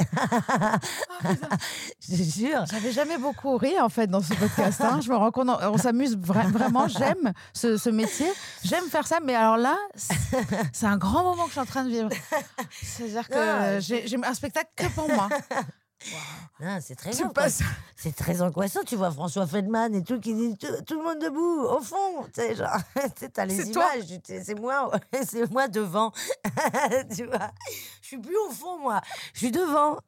[2.00, 2.64] je te jure.
[2.70, 4.80] J'avais jamais beaucoup ri en fait dans ce podcast.
[4.80, 5.00] hein.
[5.02, 6.88] Je me rends compte, on s'amuse vra- vraiment.
[6.88, 8.30] J'aime ce, ce métier.
[8.64, 9.18] J'aime faire ça.
[9.22, 9.76] Mais alors là,
[10.72, 12.08] c'est un grand moment que je suis en train de vivre.
[12.82, 15.28] C'est-à-dire que j'ai un spectacle que pour moi.
[16.60, 17.12] Non, c'est très
[17.96, 18.80] C'est très angoissant.
[18.86, 22.24] Tu vois François Feldman et tout qui dit tout, tout le monde debout, au fond.
[22.34, 22.76] Tu sais, genre,
[23.32, 24.04] t'as les images.
[24.44, 24.90] C'est moi,
[25.26, 26.12] c'est moi devant.
[27.16, 27.50] tu vois,
[28.02, 29.00] je suis plus au fond, moi.
[29.34, 29.98] Je suis devant.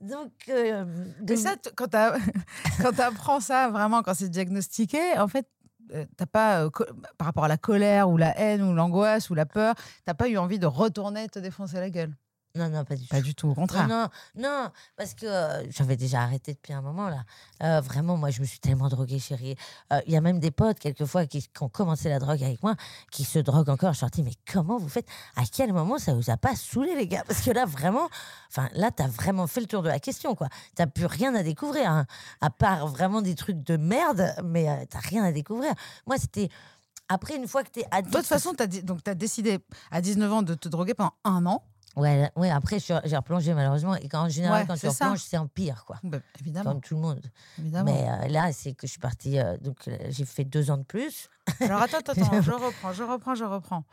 [0.00, 0.84] Donc, euh,
[1.20, 5.48] Mais donc- ça, quand tu apprends ça vraiment, quand c'est diagnostiqué, en fait,
[5.94, 6.70] euh, t'as pas, euh,
[7.16, 10.28] par rapport à la colère ou la haine ou l'angoisse ou la peur, t'as pas
[10.28, 12.14] eu envie de retourner te défoncer la gueule.
[12.56, 13.08] Non, non, pas du tout.
[13.08, 13.86] Pas du tout, au contraire.
[13.86, 17.24] Non, non, non, parce que euh, j'avais déjà arrêté depuis un moment là.
[17.62, 19.56] Euh, vraiment, moi, je me suis tellement droguée, chérie.
[19.92, 22.62] Euh, Il y a même des potes, quelquefois, qui, qui ont commencé la drogue avec
[22.62, 22.74] moi,
[23.10, 23.92] qui se droguent encore.
[23.92, 25.06] Je leur dis, mais comment vous faites?
[25.36, 27.24] À quel moment ça vous a pas saoulé, les gars?
[27.26, 28.08] Parce que là, vraiment,
[28.50, 30.48] enfin, là, t'as vraiment fait le tour de la question, quoi.
[30.74, 32.06] T'as plus rien à découvrir, hein,
[32.40, 35.72] à part vraiment des trucs de merde, mais t'as rien à découvrir.
[36.06, 36.48] Moi, c'était.
[37.08, 38.12] Après, une fois que t'es addict.
[38.12, 39.58] De toute façon, tu as, décidé
[39.90, 41.62] à 19 ans de te droguer pendant un an.
[41.96, 43.94] Ouais, ouais après, j'ai replongé, malheureusement.
[43.96, 45.96] Et quand, en général, Ouais, quand tu replonges, c'est en pire, quoi.
[46.04, 46.72] Ben, évidemment.
[46.72, 47.22] Comme tout le monde.
[47.58, 47.90] évidemment.
[47.90, 49.38] Mais euh, là, c'est que je suis partie.
[49.38, 51.30] euh, donc, euh, j'ai fait deux ans de plus.
[51.60, 53.84] Alors attends, attends, attends, je reprends, je reprends, je reprends.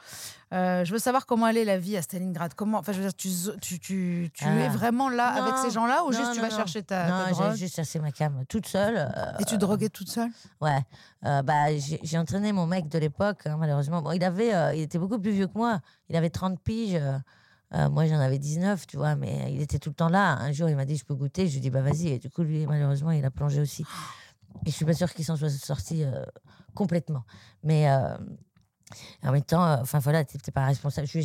[0.52, 2.54] Je veux savoir comment allait la vie à Stalingrad.
[2.56, 3.30] Comment, enfin, je veux dire, tu,
[3.62, 4.54] tu, tu, tu Ah.
[4.56, 7.58] es vraiment là avec ces gens-là ou non, juste tu vas chercher ta, non, j'ai
[7.58, 9.10] juste cherché ma cam toute seule.
[9.40, 10.30] et tu droguais toute seule?
[10.62, 10.80] Ouais.
[11.22, 14.02] Bah, j'ai entraîné mon mec de l'époque, hein, malheureusement.
[14.02, 15.80] Bon, il, avait, il était beaucoup plus vieux que moi.
[16.10, 17.00] Il avait 30 piges.
[17.76, 20.38] Euh, moi, j'en avais 19, tu vois, mais il était tout le temps là.
[20.40, 21.48] Un jour, il m'a dit, je peux goûter.
[21.48, 22.10] Je lui ai dit, bah vas-y.
[22.10, 23.84] Et du coup, lui, malheureusement, il a plongé aussi.
[24.66, 26.24] Et je suis pas sûre qu'il s'en soit sorti euh,
[26.76, 27.24] complètement.
[27.64, 28.16] Mais euh,
[29.24, 31.08] en même temps, enfin voilà, t'es pas responsable.
[31.08, 31.24] Je ne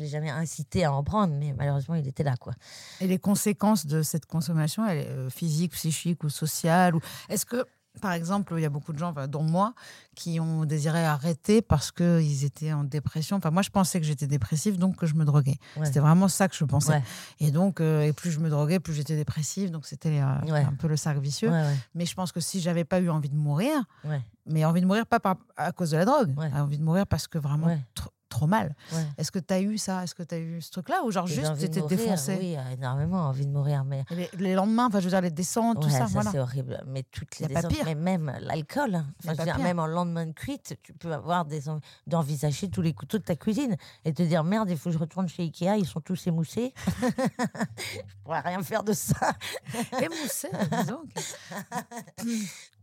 [0.00, 2.54] l'ai jamais incité à en prendre, mais malheureusement, il était là, quoi.
[3.00, 7.00] Et les conséquences de cette consommation, elle est physique, psychique ou sociale ou...
[7.28, 7.66] Est-ce que,
[8.00, 9.74] par exemple, il y a beaucoup de gens, dont moi,
[10.14, 13.36] qui ont désiré arrêter parce qu'ils étaient en dépression.
[13.36, 15.56] Enfin, moi, je pensais que j'étais dépressive, donc que je me droguais.
[15.76, 15.86] Ouais.
[15.86, 16.92] C'était vraiment ça que je pensais.
[16.94, 17.02] Ouais.
[17.40, 19.70] Et donc, euh, et plus je me droguais, plus j'étais dépressive.
[19.70, 20.62] Donc, c'était euh, Ouais.
[20.64, 21.50] un peu le cercle vicieux.
[21.94, 23.74] Mais je pense que si j'avais pas eu envie de mourir,
[24.46, 27.26] mais envie de mourir pas par- à cause de la drogue, envie de mourir parce
[27.28, 27.76] que vraiment
[28.30, 28.74] trop mal.
[28.92, 29.04] ouais.
[29.18, 30.02] Est-ce que tu as eu ça?
[30.04, 31.02] Est-ce que tu as eu ce truc-là?
[31.04, 35.00] Ou genre juste mourir, défoncé Oui, énormément envie de mourir, mais les, les lendemains, enfin,
[35.00, 36.30] je veux dire, les descentes, tout ça, ça, voilà.
[36.30, 36.82] c'est horrible.
[36.86, 37.84] Mais toutes les descentes, pire.
[37.84, 38.94] mais même l'alcool.
[38.94, 39.06] hein.
[39.22, 39.64] Enfin, je pas veux dire, pire.
[39.64, 43.24] même en lendemain de cuite, tu peux avoir des envies d'envisager tous les couteaux de
[43.24, 46.00] ta cuisine et te dire merde, il faut que je retourne chez Ikea, ils sont
[46.00, 46.72] tous émoussés.
[46.86, 49.32] je pourrais rien faire de ça.
[50.00, 51.04] Émoussé, dis donc.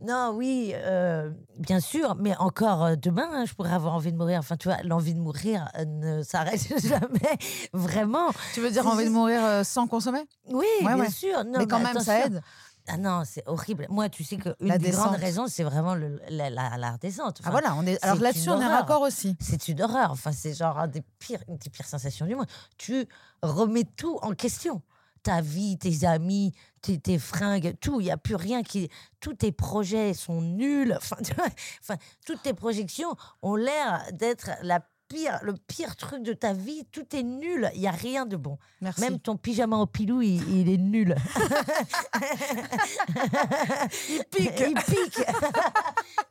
[0.00, 4.16] Non, oui, euh, bien sûr, mais encore euh, demain, hein, je pourrais avoir envie de
[4.16, 4.38] mourir.
[4.38, 7.38] Enfin, tu vois, l'envie de mourir euh, ne s'arrête jamais,
[7.72, 8.30] vraiment.
[8.54, 10.24] Tu veux dire envie de juste- mourir euh, sans consommer?
[10.48, 11.10] Oui, Ouais, bien ouais.
[11.10, 11.44] sûr.
[11.44, 12.42] Non, Mais quand même, ça aide.
[12.90, 13.86] Ah non, c'est horrible.
[13.90, 15.16] Moi, tu sais qu'une des grandes descente.
[15.16, 17.40] raisons, c'est vraiment le- la, la, la redescente.
[17.44, 18.02] Ah voilà, on est...
[18.02, 19.36] alors là-dessus, on est raccord aussi.
[19.40, 20.10] C'est une horreur.
[20.12, 22.46] Enfin, c'est genre un des pires, une des pires sensations du monde.
[22.78, 23.06] Tu
[23.42, 24.80] remets tout en question.
[25.22, 28.00] Ta vie, tes amis, tes, tes fringues, tout.
[28.00, 28.88] Il n'y a plus rien qui.
[29.20, 30.96] Tous tes projets sont nuls.
[30.96, 31.44] Enfin, tu vois,
[31.82, 36.84] enfin, toutes tes projections ont l'air d'être la pire, le pire truc de ta vie.
[36.92, 37.70] Tout est nul.
[37.74, 38.58] Il n'y a rien de bon.
[38.80, 39.00] Merci.
[39.00, 41.14] Même ton pyjama au pilou, il, il est nul.
[44.10, 44.60] il pique.
[44.60, 45.20] il pique.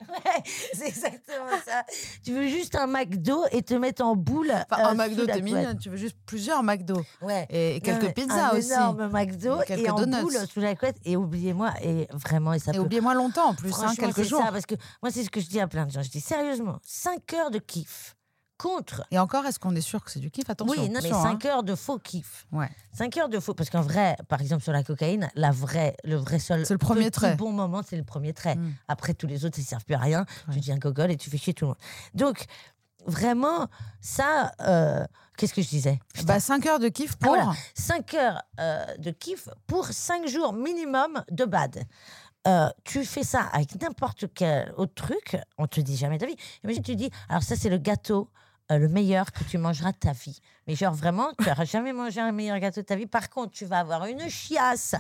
[0.08, 0.42] Ouais,
[0.74, 1.84] c'est exactement ça.
[2.24, 4.52] Tu veux juste un McDo et te mettre en boule.
[4.72, 5.78] Enfin, euh, un McDo, sous la t'es mignonne.
[5.78, 7.04] Tu veux juste plusieurs McDo.
[7.22, 7.46] Ouais.
[7.50, 8.72] Et quelques Non, pizzas un aussi.
[8.72, 10.22] énorme McDo Et et en donuts.
[10.22, 10.96] boule sous la couette.
[11.04, 14.42] Et oubliez-moi, et vraiment, et ça Et peut oubliez-moi longtemps en plus, hein, quelques jours.
[14.42, 16.02] Ça, parce que moi, c'est ce que je dis à plein de gens.
[16.02, 18.16] Je dis sérieusement, 5 heures de kiff
[18.58, 19.04] contre.
[19.12, 20.50] Et encore, est-ce qu'on est sûr que c'est du kiff?
[20.50, 20.74] Attention.
[20.82, 22.46] oui, non, mais attention, 5 heures de faux kiff.
[22.52, 22.58] hein.
[22.60, 22.70] Ouais.
[22.94, 23.54] 5 heures de faux.
[23.54, 26.66] Parce qu'en vrai, par exemple, sur la cocaïne, la vraie, le vrai seul.
[26.66, 27.36] C'est le premier trait.
[27.36, 28.56] bon moment, c'est le premier trait.
[28.56, 28.74] Mm.
[28.88, 30.26] Après, tous les autres, ils servent plus à rien.
[30.48, 30.56] Ouais.
[30.56, 31.78] Tu deviens gogol et tu fais chier tout le monde.
[32.14, 32.46] Donc,
[33.06, 33.68] vraiment,
[34.02, 34.52] ça.
[34.62, 35.06] euh,
[35.38, 36.00] Qu'est-ce que je disais?
[36.26, 37.34] Bah, 5 heures de kiff pour.
[37.36, 37.54] Ah, voilà.
[37.76, 41.84] 5 heures euh, de kiff pour 5 jours minimum de bad.
[42.48, 46.36] Euh, tu fais ça avec n'importe quel autre truc, on te dit jamais ta vie.
[46.64, 48.30] Imagine, tu dis, alors ça c'est le gâteau
[48.72, 50.40] euh, le meilleur que tu mangeras de ta vie.
[50.68, 53.06] Mais genre vraiment, tu n'auras jamais mangé un meilleur gâteau de ta vie.
[53.06, 54.96] Par contre, tu vas avoir une chiasse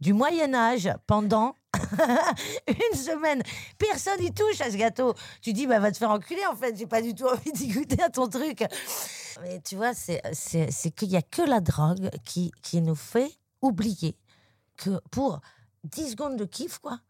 [0.00, 1.54] du Moyen Âge pendant
[2.68, 3.42] une semaine.
[3.78, 5.14] Personne n'y touche à ce gâteau.
[5.40, 6.76] Tu dis, bah va te faire enculer en fait.
[6.76, 8.64] J'ai pas du tout envie d'y goûter à ton truc.
[9.42, 13.30] Mais tu vois, c'est qu'il y a que la drogue qui qui nous fait
[13.62, 14.16] oublier
[14.76, 15.40] que pour
[15.84, 17.00] 10 secondes de kiff quoi.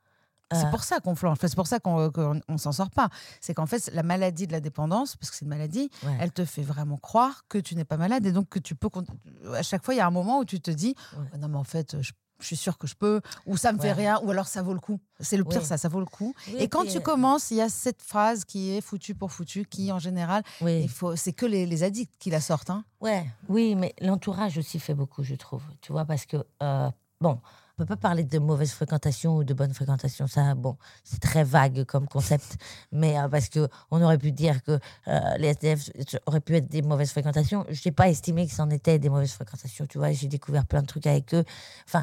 [0.53, 1.33] C'est euh, pour ça qu'on flanche.
[1.39, 2.11] Enfin, c'est pour ça qu'on
[2.49, 3.09] on s'en sort pas.
[3.41, 6.17] C'est qu'en fait, la maladie de la dépendance, parce que c'est une maladie, ouais.
[6.21, 8.89] elle te fait vraiment croire que tu n'es pas malade et donc que tu peux.
[9.55, 11.25] À chaque fois, il y a un moment où tu te dis Ouais.
[11.33, 13.79] Ah non, mais en fait, je, je suis sûre que je peux, ou ça me
[13.81, 15.01] fait rien, ou alors ça vaut le coup.
[15.19, 16.35] C'est le pire, ça, ça vaut le coup.
[16.49, 19.15] Oui, et quand puis, tu euh, commences, il y a cette phrase qui est foutu
[19.15, 20.83] pour foutu, qui en général, oui.
[20.83, 22.71] il faut, c'est que les, les addicts qui la sortent.
[22.71, 22.85] hein.
[23.01, 25.63] Ouais, oui, mais l'entourage aussi fait beaucoup, je trouve.
[25.81, 27.41] Tu vois, parce que, euh, bon,
[27.79, 30.27] on peut pas parler de mauvaise fréquentation ou de bonne fréquentation.
[30.27, 32.57] Ça, bon, c'est très vague comme concept.
[32.93, 35.91] mais euh, parce que on aurait pu dire que euh, les SDF
[36.27, 37.67] auraient pu être des mauvaises fréquentations.
[37.69, 39.87] Je n'ai pas estimé que c'en était des mauvaises fréquentations.
[39.87, 41.45] Tu vois, j'ai découvert plein de trucs avec eux.
[41.87, 42.03] Enfin,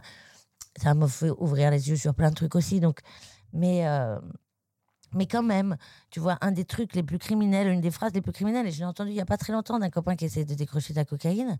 [0.78, 2.80] ça m'a fait ouvrir les yeux sur plein de trucs aussi.
[2.80, 3.00] Donc,
[3.54, 3.88] mais.
[3.88, 4.20] euh,
[5.16, 5.78] mais quand même,
[6.10, 8.72] tu vois, un des trucs les plus criminels, une des phrases les plus criminelles, et
[8.72, 10.94] je l'ai entendu il n'y a pas très longtemps d'un copain qui essaie de décrocher
[10.94, 11.58] de la cocaïne.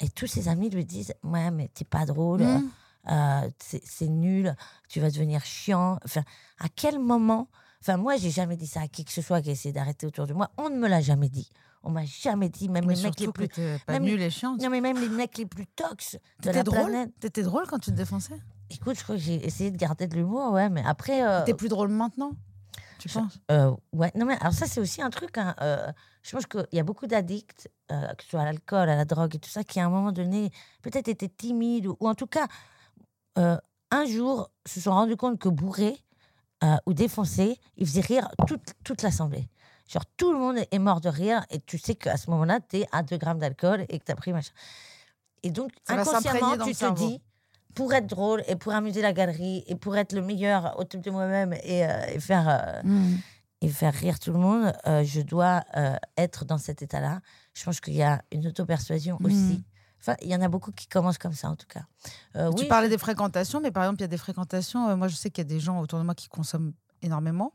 [0.00, 2.70] Et tous ses amis lui disent Ouais, mais t'es pas drôle, Mmh.
[3.10, 4.54] euh, c'est nul,
[4.88, 5.98] tu vas devenir chiant.
[6.04, 6.22] Enfin,
[6.58, 7.48] à quel moment
[7.82, 10.06] Enfin, moi, j'ai jamais dit ça à qui que ce soit qui a essayé d'arrêter
[10.06, 10.50] autour de moi.
[10.56, 11.50] On ne me l'a jamais dit.
[11.82, 13.46] On m'a jamais dit, même Mais les mecs les plus.
[13.48, 14.56] pas même nul et chiant.
[14.58, 16.80] Non, mais même les mecs les plus tox de T'étais la drôle?
[16.84, 17.10] planète.
[17.20, 18.40] T'étais drôle quand tu te défonçais?
[18.70, 21.22] Écoute, je crois que j'ai essayé de garder de l'humour, ouais, mais après.
[21.28, 22.32] euh, T'es plus drôle maintenant?
[23.04, 23.38] Tu Je- penses?
[23.50, 25.36] Euh, ouais, non, mais alors ça, c'est aussi un truc.
[25.36, 28.88] hein, euh, je pense qu'il y a beaucoup d'addicts, euh, que ce soit à l'alcool,
[28.88, 31.98] à la drogue et tout ça, qui à un moment donné, peut-être étaient timides ou,
[32.00, 32.46] ou en tout cas,
[33.36, 33.58] euh,
[33.90, 35.98] un jour, se sont rendus compte que bourrés
[36.62, 39.50] euh, ou défoncés, ils faisaient rire toute, toute l'assemblée.
[39.86, 42.78] Genre, tout le monde est mort de rire et tu sais qu'à ce moment-là, tu
[42.78, 44.52] es à 2 grammes d'alcool et que tu as pris machin.
[45.42, 47.20] Et donc, Ça inconsciemment, tu te dis,
[47.74, 51.00] pour être drôle et pour amuser la galerie et pour être le meilleur au type
[51.00, 52.48] de moi-même et, euh, et faire.
[52.48, 53.16] euh, Mmh.
[53.62, 55.62] et faire rire tout le monde, euh, je dois
[56.18, 57.20] être dans cet état-là.
[57.54, 59.26] Je pense qu'il y a une auto-persuasion Mm.
[59.26, 59.64] aussi.
[60.00, 61.84] Enfin, il y en a beaucoup qui commencent comme ça, en tout cas.
[62.34, 64.94] Tu oui, parlais des fréquentations, mais par exemple, il y a des fréquentations.
[64.98, 67.52] moi, je sais qu'il y a des gens autour de moi qui consomment énormément.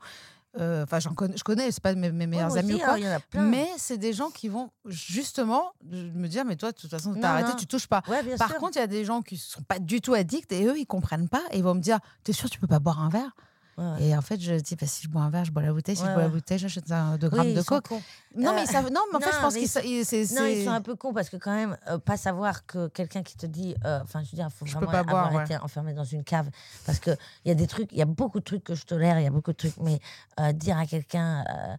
[0.57, 2.95] Euh, Enfin, j'en connais, je connais, c'est pas mes, mes meilleurs amis aussi, ou quoi.
[2.95, 3.19] hein.
[3.49, 7.29] Mais c'est des gens qui vont justement me dire, mais toi, de toute façon, t'as
[7.31, 7.55] arrêté, non.
[7.55, 8.01] tu touches pas.
[8.07, 8.57] Ouais, Par sûr.
[8.57, 10.87] contre, il y a des gens qui sont pas du tout addicts et eux, ils
[10.87, 13.35] comprennent pas et ils vont me dire, t'es sûr, tu peux pas boire un verre?
[13.79, 14.03] Ouais, ouais.
[14.09, 15.95] Et en fait, je dis, bah, si je bois un verre, je bois la bouteille.
[15.95, 16.33] Si Ouais, je bois la ouais.
[16.33, 17.91] bouteille, j'achète un 2 Oui, grammes de sont coke.
[18.35, 20.65] Non, Euh, mais ils savent- non, mais en fait, je pense qu'ils c'est- Non, ils
[20.65, 23.45] sont un peu cons parce que quand même, euh, pas savoir que quelqu'un qui te
[23.45, 25.93] dit, euh, enfin, je veux dire, il faut Je vraiment pas avoir boire, été enfermé
[25.93, 26.49] dans une cave
[26.85, 27.11] parce que
[27.45, 29.23] il y a des trucs, il y a beaucoup de trucs que je tolère, il
[29.23, 29.99] y a beaucoup de trucs, mais
[30.39, 31.75] euh, dire à quelqu'un, euh,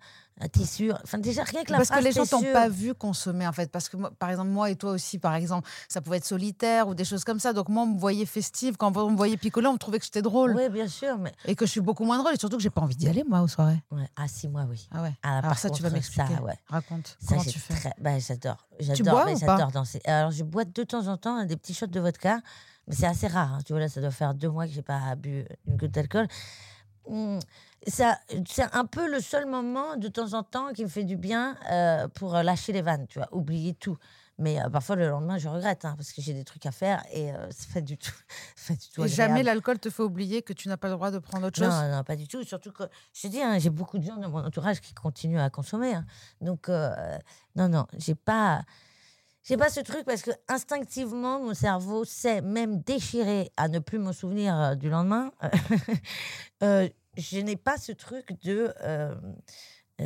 [0.48, 3.46] t'es sûr, enfin déjà rien que la Parce que les gens t'ont pas vu consommer
[3.46, 3.70] en fait.
[3.70, 6.88] Parce que moi, par exemple, moi et toi aussi, par exemple, ça pouvait être solitaire
[6.88, 7.52] ou des choses comme ça.
[7.52, 8.76] Donc moi, on me voyait festive.
[8.76, 10.54] Quand on me voyait picoler, on me trouvait que j'étais drôle.
[10.56, 12.32] Oui, bien sûr, mais Et que je suis beaucoup moins drôle.
[12.34, 13.82] Et surtout que j'ai pas envie d'y aller, moi, aux soirées.
[13.90, 14.88] ouais, ah si, moi oui.
[14.92, 15.12] Ah ouais.
[15.22, 16.34] Ah, Alors ça, tu vas m'expliquer.
[16.42, 16.58] ouais.
[16.68, 17.16] Raconte.
[17.20, 18.66] Ça, Comment tu fais très- bah, J'adore.
[19.26, 20.00] mais ou pas j'adore danser.
[20.06, 22.40] Alors, je bois de temps en temps hein, des petits shots de vodka,
[22.88, 23.54] mais c'est assez rare.
[23.54, 23.58] hein.
[23.66, 26.26] Tu vois, là, ça doit faire deux mois que j'ai pas bu une goutte d'alcool.
[27.86, 31.16] Ça, c'est un peu le seul moment de temps en temps qui me fait du
[31.16, 33.96] bien euh, pour euh, lâcher les vannes, tu vois, oublier tout.
[34.36, 37.02] Mais euh, parfois le lendemain, je regrette hein, parce que j'ai des trucs à faire
[37.12, 38.12] et euh, c'est pas du tout,
[38.56, 40.94] c'est pas du tout Et jamais l'alcool te fait oublier que tu n'as pas le
[40.94, 41.68] droit de prendre autre chose?
[41.68, 42.42] Non, non, pas du tout.
[42.44, 45.40] Surtout que, je te dis, hein, j'ai beaucoup de gens dans mon entourage qui continuent
[45.40, 45.94] à consommer.
[45.94, 46.04] hein.
[46.40, 48.62] Donc, non, non, j'ai pas.
[49.42, 53.98] J'ai pas ce truc parce que instinctivement, mon cerveau sait, même déchiré à ne plus
[53.98, 55.32] me souvenir du lendemain,
[56.62, 58.72] euh, je n'ai pas ce truc de.
[58.82, 59.14] euh,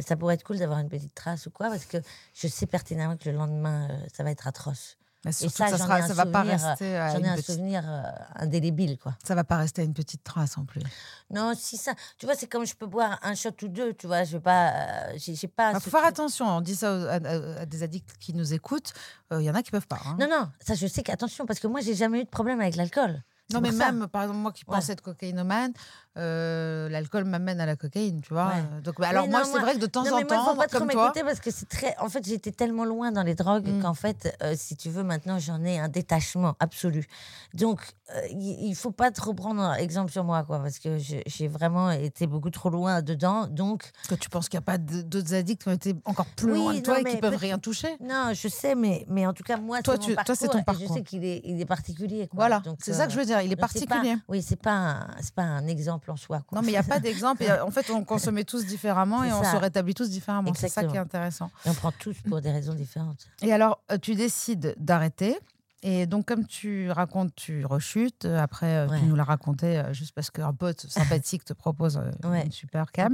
[0.06, 1.98] ça pourrait être cool d'avoir une petite trace ou quoi, parce que
[2.34, 4.96] je sais pertinemment que le lendemain, euh, ça va être atroce.
[5.24, 8.02] Mais Et ça, ça, sera- ça va pas rester J'en ai un petite- souvenir euh,
[8.34, 9.16] indélébile, quoi.
[9.24, 10.82] ça va pas rester à une petite trace en plus.
[11.30, 11.94] Non, si ça.
[12.18, 14.24] Tu vois, c'est comme je peux boire un shot ou deux, tu vois.
[14.24, 14.72] Je vais pas.
[14.72, 15.70] euh, j'ai pas.
[15.70, 16.46] Il ce faut faire truc- attention.
[16.46, 18.92] On dit ça aux- à, des addicts qui nous écoutent.
[19.32, 20.00] Euh, Il y en a qui peuvent pas.
[20.04, 20.16] hein.
[20.20, 22.76] Non, non, ça, je sais qu'attention, parce que moi, j'ai jamais eu de problème avec
[22.76, 23.22] l'alcool.
[23.52, 23.92] Non, mais ça.
[23.92, 24.74] même, par exemple, moi qui Ouais.
[24.76, 25.72] pensais être cocaïnomane,
[26.16, 28.46] euh, l'alcool m'amène à la cocaïne, tu vois.
[28.46, 28.80] Ouais.
[28.82, 30.56] Donc, bah, alors moi, c'est vrai que de temps non, en mais moi, temps, faut
[30.56, 31.94] pas trop comme m'écouter parce que c'est très.
[31.98, 33.82] En fait, j'étais tellement loin dans les drogues Mm.
[33.82, 37.06] qu'en fait, euh, si tu veux, maintenant, j'en ai un détachement absolu.
[37.52, 37.80] Donc,
[38.14, 42.26] euh, il faut pas trop prendre exemple sur moi, quoi, parce que j'ai vraiment été
[42.26, 43.46] beaucoup trop loin dedans.
[43.48, 46.52] Donc, que tu penses qu'il n'y a pas d'autres addicts qui ont été encore plus
[46.52, 47.96] Oui, loin de toi non, et qui peuvent rien toucher?
[48.00, 50.86] non, je sais, mais, mais en tout cas, moi, Toi, c'est toi, c'est ton parcours.
[50.88, 52.28] Je sais qu'il est, il est particulier.
[52.28, 52.36] Quoi.
[52.36, 53.33] Voilà, c'est ça que je veux dire.
[53.42, 54.16] Il est donc c'est pas- particulier.
[54.28, 56.42] oui, c'est pas, c'est pas un exemple en soi.
[56.46, 56.56] Quoi.
[56.56, 57.44] Non, mais il n'y a pas d'exemple.
[57.64, 60.52] En fait, on consommait tous différemment et on se rétablit tous différemment.
[60.54, 61.50] C'est ça qui est intéressant.
[61.66, 63.26] Et on prend tous pour des raisons différentes.
[63.42, 65.38] Et alors, euh, tu décides d'arrêter.
[65.86, 68.24] Et donc, comme tu racontes, tu rechutes.
[68.24, 68.98] Euh, Après, euh, Ouais.
[69.00, 72.46] tu nous l'as raconté euh, juste parce qu'un pote sympathique te propose Ouais.
[72.46, 73.12] une super cam.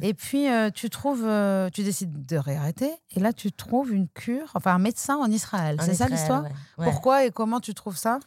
[0.00, 1.28] Et puis, tu trouves,
[1.72, 2.90] tu décides de réarrêter.
[3.16, 5.76] Et là, tu trouves une cure, enfin un médecin en Israël.
[5.82, 6.44] C'est ça l'histoire?
[6.44, 6.50] ouais.
[6.84, 8.20] Pourquoi et comment tu trouves ça?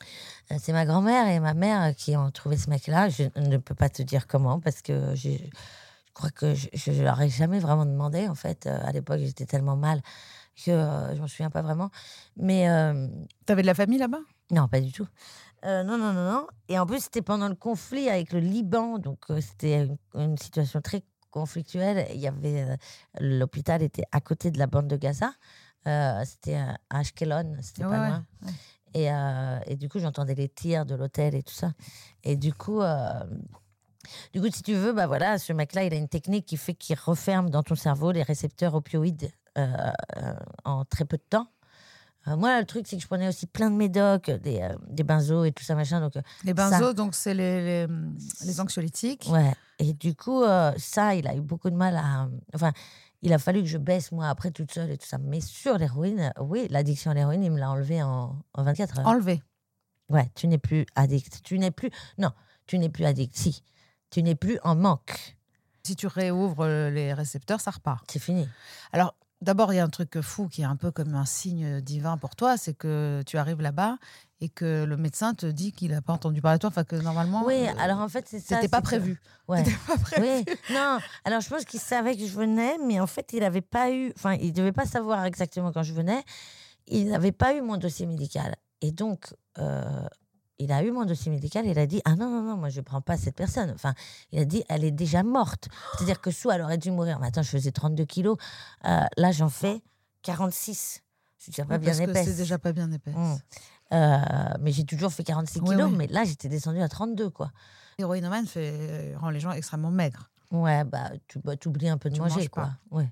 [0.60, 3.08] C'est ma grand-mère et ma mère qui ont trouvé ce mec-là.
[3.10, 5.50] Je ne peux pas te dire comment parce que j'ai-
[6.08, 8.28] je crois que je ne leur ai jamais vraiment demandé.
[8.28, 10.02] En fait, à l'époque, j'étais tellement mal
[10.56, 11.90] que euh, je m'en souviens pas vraiment.
[12.38, 13.08] Mais euh,
[13.46, 14.20] Tu avais de la famille là-bas?
[14.52, 15.08] Non, pas du tout.
[15.66, 16.48] Euh, non, non, non, non.
[16.70, 20.38] Et en plus, c'était pendant le conflit avec le Liban, donc euh, c'était une, une
[20.38, 22.08] situation très conflictuelle.
[22.14, 22.76] Il y avait euh,
[23.20, 25.32] l'hôpital était à côté de la bande de Gaza.
[25.88, 28.26] Euh, c'était à Ashkelon, c'était pas ouais, loin.
[28.44, 28.52] ouais.
[28.94, 31.72] Et, euh, et du coup, j'entendais les tirs de l'hôtel et tout ça.
[32.24, 33.10] Et du coup, euh,
[34.34, 36.74] du coup, si tu veux, bah voilà, ce mec-là, il a une technique qui fait
[36.74, 39.45] qu'il referme dans ton cerveau les récepteurs opioïdes euh, euh,
[40.64, 41.48] en très peu de temps.
[42.28, 45.04] Euh, moi, le truc, c'est que je prenais aussi plein de médocs, des, euh, des
[45.04, 46.00] benzos et tout ça, machin.
[46.02, 47.94] Donc, euh, Les benzos, donc c'est les, les,
[48.46, 49.28] les anxiolytiques.
[49.30, 49.54] ouais.
[49.78, 52.28] Et du coup, euh, ça, il a eu beaucoup de mal à.
[52.56, 52.72] Enfin,
[53.22, 55.18] il a fallu que je baisse, moi, après, toute seule et tout ça.
[55.20, 59.08] Mais sur l'héroïne, oui, l'addiction à l'héroïne, il me l'a enlevé en, en 24 heures.
[59.08, 59.44] Enlevé.
[60.10, 61.42] Ouais, tu n'es plus addict.
[61.44, 61.92] Tu n'es plus.
[62.18, 62.32] Non,
[62.66, 63.36] tu n'es plus addict.
[63.36, 63.64] Si.
[64.10, 65.38] Tu n'es plus en manque.
[65.84, 68.10] Si tu réouvres euh, les récepteurs, ça repart.
[68.10, 68.48] C'est fini.
[68.94, 69.14] Alors,
[69.46, 72.18] d'abord, il y a un truc fou qui est un peu comme un signe divin
[72.18, 73.98] pour toi, c'est que tu arrives là-bas
[74.42, 76.98] et que le médecin te dit qu'il n'a pas entendu parler de toi, enfin que
[76.98, 78.56] normalement, Oui, euh, alors en fait, c'est ça.
[78.56, 79.22] c'était pas que- prévu.
[79.48, 79.64] Ouais.
[79.64, 80.28] C'était pas prévu.
[80.28, 80.98] Oui, non.
[81.24, 84.12] Alors je pense qu'il savait que je venais, mais en fait, il n'avait pas eu.
[84.18, 86.22] Enfin, il devait pas savoir exactement quand je venais.
[86.88, 88.56] Il n'avait pas eu mon dossier médical.
[88.82, 89.84] Et donc, euh,
[90.60, 92.80] il a eu mon dossier médical il a dit Ah non, non, non, moi je
[92.80, 93.72] ne prends pas cette personne.
[93.74, 93.94] Enfin,
[94.32, 95.68] il a dit Elle est déjà morte.
[95.96, 97.20] C'est-à-dire que soit elle aurait dû mourir.
[97.20, 98.38] Mais attends, je faisais 32 kilos.
[98.86, 99.82] Euh, là, j'en fais
[100.22, 101.02] 46.
[101.38, 103.16] Je suis déjà pas bien Parce que c'est déjà pas bien épaisse.
[103.16, 103.36] Mm.
[103.94, 104.20] Euh,
[104.60, 105.92] mais j'ai toujours fait 46 Ouais, kilos.
[105.92, 107.52] Mais là, j'étais descendue à 32, quoi.
[108.00, 110.30] L'héroïnomane fait, rend les gens extrêmement maigres.
[110.52, 112.64] Ouais, bah, tu bah, oublies un peu de Tu manger, quoi.
[112.64, 112.98] pas.
[112.98, 113.10] Ouais.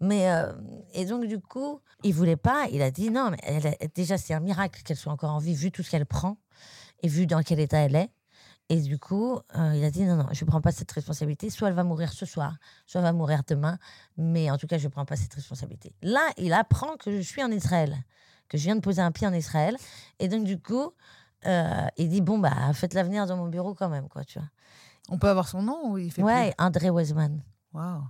[0.00, 0.52] Mais, euh,
[0.94, 2.66] et donc, du coup, il voulait pas.
[2.70, 5.38] Il a dit non, mais elle est- déjà, c'est un miracle qu'elle soit encore en
[5.38, 6.38] vie, vu tout ce qu'elle prend
[7.06, 8.10] et vu dans quel état elle est.
[8.68, 11.50] Et du coup, euh, il a dit non, non, je ne prends pas cette responsabilité.
[11.50, 13.78] Soit elle va mourir ce soir, soit elle va mourir demain.
[14.16, 15.94] Mais en tout cas, je ne prends pas cette responsabilité.
[16.02, 17.96] Là, il apprend que je suis en Israël,
[18.48, 19.76] que je viens de poser un pied en Israël.
[20.18, 20.90] Et donc, du coup,
[21.46, 24.48] euh, il dit bon, bah, faites-la venir dans mon bureau quand même, quoi, tu vois.
[25.10, 27.40] On peut avoir son nom ou il fait Ouais, André Weisman.
[27.76, 28.02] Waouh,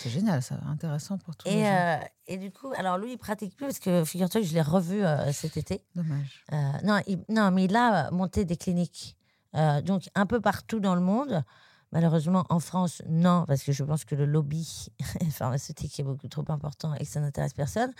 [0.00, 1.70] c'est génial, ça, intéressant pour tous les Et, gens.
[1.72, 4.62] euh, et du coup, alors lui, il pratique plus parce que figure-toi que je l'ai
[4.62, 5.82] revu euh, cet été.
[5.96, 6.44] Dommage.
[6.52, 9.16] Euh, non, il- non, mais il a monté des cliniques.
[9.56, 11.42] Euh, donc, un peu partout dans le monde.
[11.90, 14.88] Malheureusement, en France, non, parce que je pense que le lobby
[15.30, 17.92] pharmaceutique est beaucoup trop important et que ça n'intéresse personne.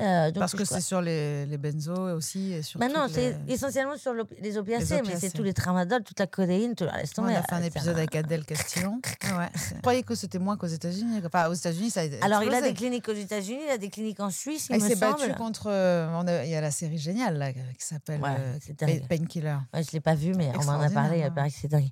[0.00, 3.36] Euh, donc, Parce que c'est sur les, les benzos aussi et sur Bah non, c'est
[3.46, 6.84] les- essentiellement sur les opiacés, mais c'est tous les tramadol, toute la codéine, tout.
[6.84, 9.00] Laisse On a fait un euh, épisode avec Adèle Castillon.
[9.36, 11.20] Ouais, je croyais que c'était moins qu'aux États-Unis.
[11.24, 13.88] Enfin, aux États-Unis, ça a Alors, il a des cliniques aux États-unis, il a des
[13.90, 15.66] cliniques en Suisse, il il s'est battu contre.
[15.68, 18.98] euh, on a- Il y a la série géniale là, qui s'appelle Ouais.
[19.08, 19.56] Painkiller.
[19.72, 21.68] Ouais, je ne l'ai pas vu, mais on m'en a parlé, il paraît que c'est
[21.68, 21.88] dingue.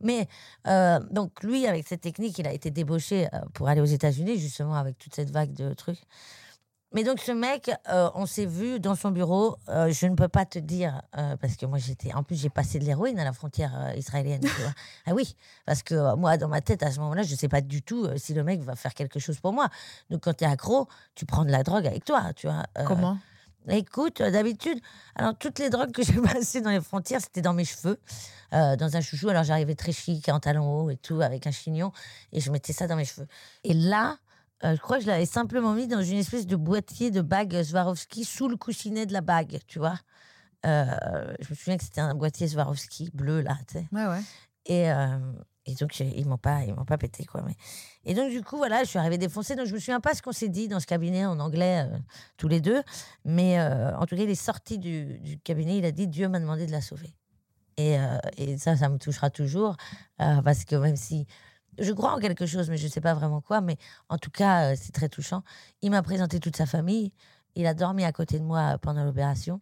[0.00, 0.26] Mais
[0.66, 4.74] euh, donc, lui, avec cette technique, il a été débauché pour aller aux États-Unis, justement,
[4.74, 6.00] avec toute cette vague de trucs.
[6.94, 9.56] Mais donc, ce mec, euh, on s'est vu dans son bureau.
[9.68, 12.12] euh, je ne peux pas te dire, euh, parce que moi, j'étais.
[12.12, 14.40] En plus, j'ai passé de l'héroïne à la frontière israélienne.
[14.40, 14.72] tu vois.
[15.06, 17.60] ah oui, parce que moi, dans ma tête, à ce moment-là, je ne sais pas
[17.60, 19.68] du tout si le mec va faire quelque chose pour moi.
[20.10, 22.64] Donc, quand tu es accro, tu prends de la drogue avec toi, tu vois.
[22.86, 23.18] Comment?
[23.68, 24.80] Écoute, d'habitude,
[25.14, 27.98] alors toutes les drogues que j'ai passées dans les frontières, c'était dans mes cheveux,
[28.52, 29.28] euh, dans un chouchou.
[29.28, 31.92] Alors j'arrivais très chic, en talons hauts et tout, avec un chignon,
[32.32, 33.28] et je mettais ça dans mes cheveux.
[33.62, 34.18] Et là,
[34.64, 37.62] Euh, je crois que je l'avais simplement mis dans une espèce de boîtier de bague
[37.62, 39.98] Swarovski sous le coussinet de la bague, tu vois.
[40.64, 43.88] Euh, je me souviens que c'était un boîtier Swarovski bleu, là, tu sais.
[43.90, 44.20] Ouais, ouais.
[44.66, 45.18] Et, euh,
[45.66, 47.42] et donc, ils m'ont pas, ils m'ont pas pété, quoi.
[47.42, 47.56] Mais...
[48.04, 49.56] Et donc, du coup, voilà, je suis arrivée défoncée.
[49.56, 51.88] Donc, je me souviens pas ce qu'on s'est dit dans ce cabinet en anglais,
[52.36, 52.82] tous les deux.
[53.24, 55.78] Mais en tout cas, il est sorti du, du cabinet.
[55.78, 57.14] Il a dit Dieu m'a demandé de la sauver.
[57.76, 57.96] Et,
[58.36, 59.76] et ça, ça me touchera toujours.
[60.18, 61.26] parce que même si
[61.78, 63.60] je crois en quelque chose, mais je sais pas vraiment quoi.
[63.60, 63.76] Mais
[64.08, 65.42] en tout cas, euh, c'est très touchant.
[65.82, 67.12] Il m'a présenté toute sa famille.
[67.54, 69.60] Il a dormi à côté de moi euh, pendant l'opération.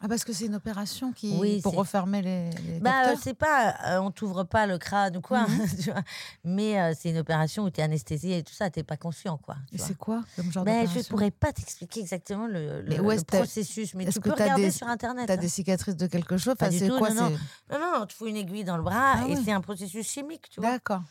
[0.00, 3.34] Ah, parce que c'est une opération qui Oui, pour refermer les, les Bah, euh, c'est
[3.34, 5.48] pas, euh, on t'ouvre pas le crâne ou quoi, Mhm.
[5.82, 6.02] tu vois.
[6.44, 9.38] Mais euh, c'est une opération où tu es anesthésié et tout ça, t'es pas conscient,
[9.38, 9.56] quoi.
[9.68, 13.16] tu Et c'est quoi comme genre Ben, je pourrais pas t'expliquer exactement le, le- Mais
[13.16, 15.26] le processus, mais tu que peux t'as regarder des- sur internet.
[15.26, 15.36] T'as hein.
[15.36, 16.54] des cicatrices de quelque chose?
[16.56, 17.30] Pas du c'est tout, quoi non,
[17.68, 19.42] c'est- Non, non, on te fout une aiguille dans le bras Ah et ouais.
[19.44, 20.70] c'est un processus chimique, tu vois.
[20.70, 21.02] D'accord.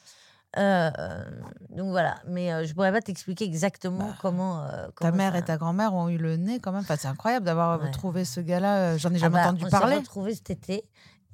[0.58, 1.24] Euh, euh,
[1.70, 4.64] donc voilà, mais euh, je pourrais pas t'expliquer exactement Bah, comment.
[4.64, 6.82] euh, Ta mère ça- et ta grand-mère ont eu le nez quand même.
[6.82, 7.92] Enfin, c'est incroyable d'avoir Ouais.
[7.92, 8.98] trouvé ce gars-là.
[8.98, 9.96] J'en ai Ah jamais bah, entendu on parler.
[9.96, 10.86] s'est retrouvés cet été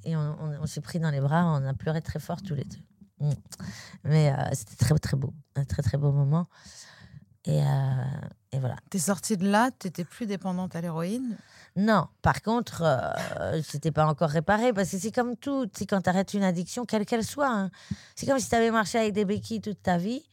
[0.03, 2.55] et on, on- on s'est pris dans les bras, on a pleuré très fort tous
[2.55, 2.79] les deux.
[3.19, 3.31] Mm.
[4.05, 6.47] Mais c'était très très beau, un très très beau moment.
[7.45, 7.59] Et,
[8.51, 8.75] et voilà.
[8.89, 11.37] T'es sortie de là, t'étais plus dépendante à l'héroïne.
[11.75, 16.01] Non, par contre, euh, c'était pas encore réparé parce que c'est comme tout, sais, quand
[16.01, 17.71] tu arrêtes une addiction, quelle qu'elle soit, hein.
[18.15, 20.23] c'est comme si tu avais marché avec des béquilles toute ta vie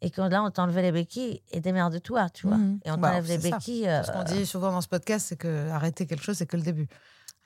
[0.00, 2.56] et que là on t'enlevait les béquilles et démerde-toi, tu vois.
[2.56, 2.80] Mhm.
[2.84, 3.88] Et on Bah, t'enlève les c'est béquilles.
[3.88, 6.56] euh, Ce qu'on dit souvent dans ce podcast, c'est que arrêter quelque chose, c'est que
[6.56, 6.88] le début.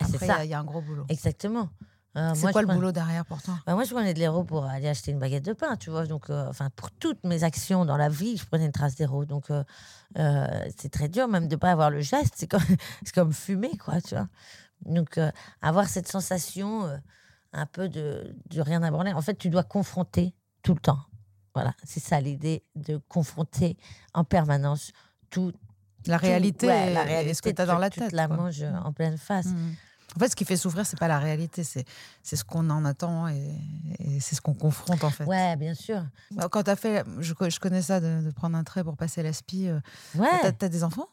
[0.01, 1.05] Ah, c'est Après, y il y, a un gros boulot.
[1.11, 1.69] Exactement.
[2.17, 3.55] Euh, C'est quoi le boulot derrière pour toi?
[3.67, 6.07] Bah, moi, je prenais de l'héros pour aller acheter une baguette de pain, tu vois.
[6.07, 9.25] Donc, euh, enfin, pour toutes mes actions dans la vie, je prenais une trace d'héros.
[9.25, 9.65] Donc, euh,
[10.19, 10.47] euh,
[10.77, 12.35] c'est très dur même de pas avoir le geste.
[12.37, 12.49] C'est
[13.15, 14.29] comme, fumer, quoi, tu vois.
[14.85, 15.19] Donc,
[15.63, 17.01] avoir cette sensation
[17.55, 19.13] un peu de, de rien à branler.
[19.13, 20.99] En fait, tu dois confronter tout le temps.
[21.55, 23.77] Voilà, c'est ça l'idée de confronter
[24.15, 24.93] en permanence
[25.31, 25.53] tout.
[26.07, 28.11] La tout- réalité, ouais, la réalité, ce que tu as dans la tu tête.
[28.11, 29.47] te la manges en pleine face.
[29.47, 29.75] Mhm.
[30.17, 31.85] En fait, ce qui fait souffrir, c'est pas la réalité, c'est
[32.23, 33.55] ce qu'on en attend et,
[33.99, 35.25] et c'est ce qu'on confronte en fait.
[35.25, 36.05] Ouais, bien sûr.
[36.33, 38.85] Bah, Quand tu as fait, je, co- je connais ça de, de prendre un trait
[38.85, 39.69] pour passer l'aspi.
[39.69, 39.81] euh,
[40.15, 40.29] Ouais.
[40.43, 41.09] T'as as des enfants?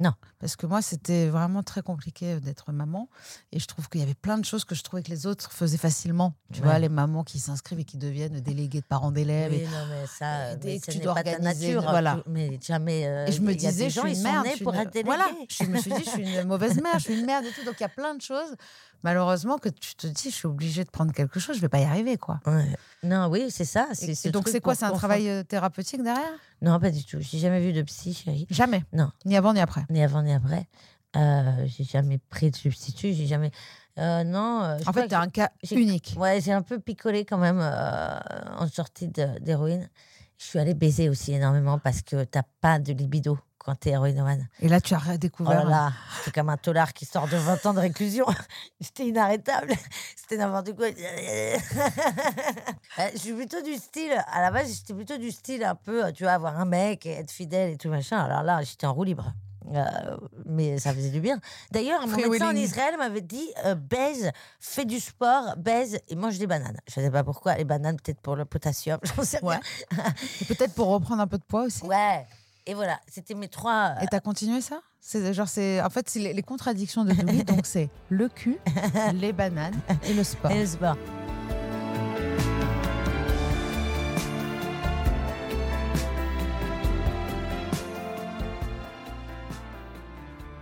[0.00, 0.12] Non.
[0.40, 3.08] Parce que moi, c'était vraiment très compliqué euh, d'être maman.
[3.52, 5.52] Et je trouve qu'il y avait plein de choses que je trouvais que les autres
[5.52, 6.34] faisaient facilement.
[6.52, 6.66] Tu Ouais.
[6.66, 9.52] vois, les mamans qui s'inscrivent et qui deviennent déléguées de parents d'élèves.
[9.52, 11.82] Oui, et- non, mais ça, et dès mais que ce tu dois pas ta nature.
[11.82, 12.22] voilà.
[12.26, 13.06] Mais jamais.
[13.06, 15.04] euh, Et je me disais, je gens, suis une pour une- être.
[15.04, 17.52] Voilà, je me suis dit, je suis une mauvaise mère, je suis une merde et
[17.52, 17.64] tout.
[17.64, 18.56] Donc il y a plein de choses,
[19.04, 21.78] malheureusement, que tu te dis, je suis obligée de prendre quelque chose, je vais pas
[21.78, 22.40] y arriver, quoi.
[22.46, 22.74] Ouais.
[23.04, 23.86] Non, oui, c'est ça.
[23.92, 26.32] C'est ce donc c'est quoi C'est un travail euh, thérapeutique derrière?
[26.62, 27.18] Non, pas du tout.
[27.20, 28.46] J'ai jamais vu de psy, chérie.
[28.50, 28.82] Jamais.
[28.92, 29.10] Non.
[29.26, 29.84] Ni avant ni après.
[29.90, 30.66] Ni avant ni après.
[31.16, 33.12] Euh, j'ai jamais pris de substitut.
[33.12, 33.52] J'ai jamais.
[33.98, 34.62] Euh, non.
[34.64, 36.14] euh, je En fait, tu as que- un cas unique.
[36.18, 38.18] Ouais, j'ai un peu picolé quand même euh,
[38.58, 39.08] en sortie
[39.40, 39.88] d'héroïne.
[40.38, 44.46] Je suis allée baiser aussi énormément parce que t'as pas de libido quand t'es héroïnomane.
[44.60, 45.64] Et là, tu as Oh redécouvert.
[45.64, 45.92] là là,
[46.22, 48.26] c'est comme un tolard qui sort de 20 ans de réclusion.
[48.80, 49.72] J'étais inarrêtable.
[50.16, 50.86] C'était n'importe quoi.
[52.98, 56.12] Euh, Je suis plutôt du style, à la base, j'étais plutôt du style un peu,
[56.12, 58.18] tu vois, avoir un mec et être fidèle et tout machin.
[58.18, 59.32] Alors là, j'étais en roue libre.
[59.74, 59.82] Euh,
[60.44, 61.40] mais ça faisait du bien.
[61.72, 62.54] D'ailleurs, mon médecin en.
[62.56, 66.76] Israël m'avait dit euh, baise, fais du sport, baise et mange des bananes.
[66.88, 67.54] Je ne sais pas pourquoi.
[67.56, 69.58] Les bananes, peut-être pour le potassium, j'en sais Ouais.
[70.48, 71.82] peut-être pour reprendre un peu de poids aussi.
[71.84, 72.26] Ouais.
[72.66, 73.94] Et voilà, c'était mes trois.
[74.02, 74.80] Et t'as continué ça?
[75.00, 78.56] C'est genre c'est en fait c'est les, les contradictions de Louis donc c'est le cul,
[79.14, 80.50] les bananes et le sport.
[80.50, 80.96] Et le sport.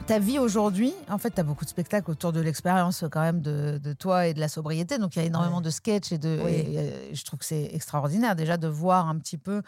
[0.07, 3.41] Ta vie aujourd'hui, en fait, tu as beaucoup de spectacles autour de l'expérience quand même
[3.41, 4.99] de, de toi et de la sobriété.
[4.99, 5.63] Donc il y a énormément Ouais.
[5.63, 6.41] de sketchs et de.
[6.45, 6.51] Oui.
[6.53, 9.63] et, euh, je trouve que c'est extraordinaire déjà de voir un petit peu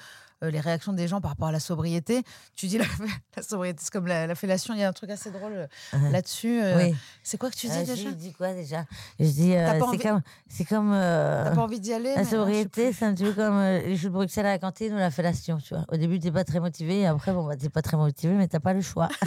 [0.44, 2.22] euh, les réactions des gens par rapport à la sobriété.
[2.56, 2.84] Tu dis la,
[3.36, 4.74] la sobriété, c'est comme la, la fellation.
[4.74, 5.52] Il y a un truc assez drôle
[5.94, 6.62] euh, là-dessus.
[6.62, 6.94] euh, Oui.
[7.22, 8.84] C'est quoi que tu dis déjà Je dis quoi déjà?
[9.18, 13.04] Je dis, c'est envie- comme, c'est comme T'as pas envie d'y aller la sobriété, c'est
[13.04, 15.74] un petit peu comme les jeux de Bruxelles à la cantine ou la fellation, tu
[15.74, 15.84] vois.
[15.92, 18.46] Au début, t'es pas très motivé, et après, bon, bah, t'es pas très motivé, mais
[18.48, 19.08] t'as pas le choix.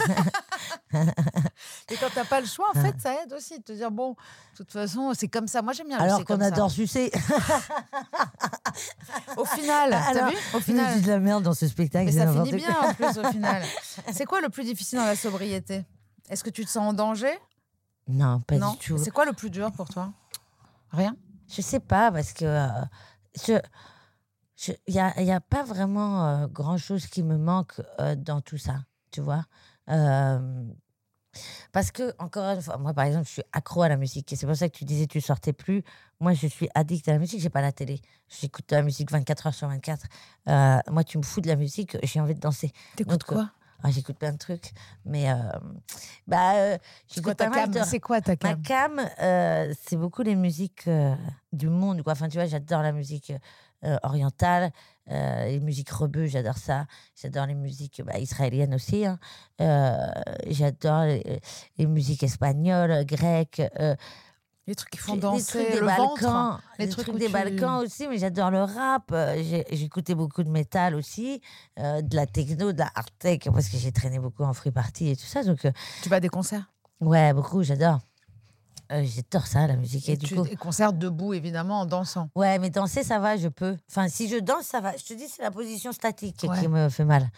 [1.90, 4.12] Et quand t'as pas le choix, en fait, ça aide aussi de te dire bon,
[4.12, 5.60] de toute façon, c'est comme ça.
[5.62, 5.98] Moi, j'aime bien.
[5.98, 6.46] Alors qu'on comme ça.
[6.46, 7.10] adore sucer.
[9.38, 12.06] Au final, t'as Alors, vu Au Je final, dis de la merde dans ce spectacle.
[12.06, 12.58] Mais c'est ça finit quoi.
[12.58, 13.62] bien en plus au final.
[14.12, 15.84] C'est quoi le plus difficile dans la sobriété?
[16.28, 17.32] Est-ce que tu te sens en danger?
[18.08, 18.72] Non, pas Non.
[18.72, 18.98] du tout.
[18.98, 20.12] C'est quoi le plus dur pour toi?
[20.90, 21.14] Rien?
[21.48, 22.68] Je sais pas, parce que euh,
[23.46, 23.58] je.
[24.88, 28.58] Il n'y a, y a pas vraiment grand chose qui me manque euh, dans tout
[28.58, 28.80] ça,
[29.12, 29.44] tu vois?
[29.88, 30.64] Euh,
[31.72, 34.32] Parce que, encore une fois, moi, par exemple, je suis accro à la musique.
[34.32, 35.82] Et c'est pour ça que tu disais tu sortais plus.
[36.20, 37.40] Moi, je suis addict à la musique.
[37.40, 38.00] J'ai pas la télé.
[38.28, 40.06] J'écoute de la musique 24 heures sur 24.
[40.48, 41.96] Euh, moi, tu me fous de la musique.
[42.02, 42.72] J'ai envie de danser.
[42.96, 43.50] T'écoutes euh, quoi?
[43.84, 44.72] ah, j'écoute plein de trucs.
[45.04, 45.34] Mais, euh,
[46.26, 47.70] bah, euh, C'est quoi ta cam?
[47.70, 48.62] de- C'est quoi ta Ma cam?
[48.62, 50.88] cam, euh, c'est beaucoup les musiques
[51.52, 52.02] du monde.
[52.02, 52.12] Quoi.
[52.14, 53.32] Enfin, tu vois, j'adore la musique
[54.02, 54.72] orientale,
[55.10, 56.86] euh, les musiques rebeux, j'adore ça.
[57.20, 59.04] J'adore les musiques bah, israéliennes aussi.
[59.06, 59.18] hein.
[59.60, 59.96] Euh,
[60.48, 61.40] j'adore les,
[61.78, 63.62] les musiques espagnoles, grecques.
[63.80, 63.94] euh,
[64.66, 66.22] Les trucs qui font les danser trucs des le ventre.
[66.22, 69.10] Balkans, les les trucs trucs des tu- Balkans aussi, mais j'adore le rap.
[69.12, 69.42] euh,
[69.72, 71.40] J'écoutais beaucoup de métal aussi,
[71.78, 74.70] euh, de la techno, de la hard tech, parce que j'ai traîné beaucoup en free
[74.70, 75.42] party et tout ça.
[75.42, 76.70] Donc, euh, Tu vas à des concerts?
[77.00, 78.00] ouais, beaucoup, j'adore.
[78.90, 80.08] Euh, j'adore ça, la musique.
[80.08, 82.30] Et, Et du tu coup, des concerts debout, évidemment, en dansant.
[82.34, 83.76] ouais, mais danser, ça va, je peux.
[83.90, 84.96] Enfin, si je danse, ça va.
[84.96, 86.58] Je te dis, c'est la position statique Ouais.
[86.60, 87.28] qui me fait mal.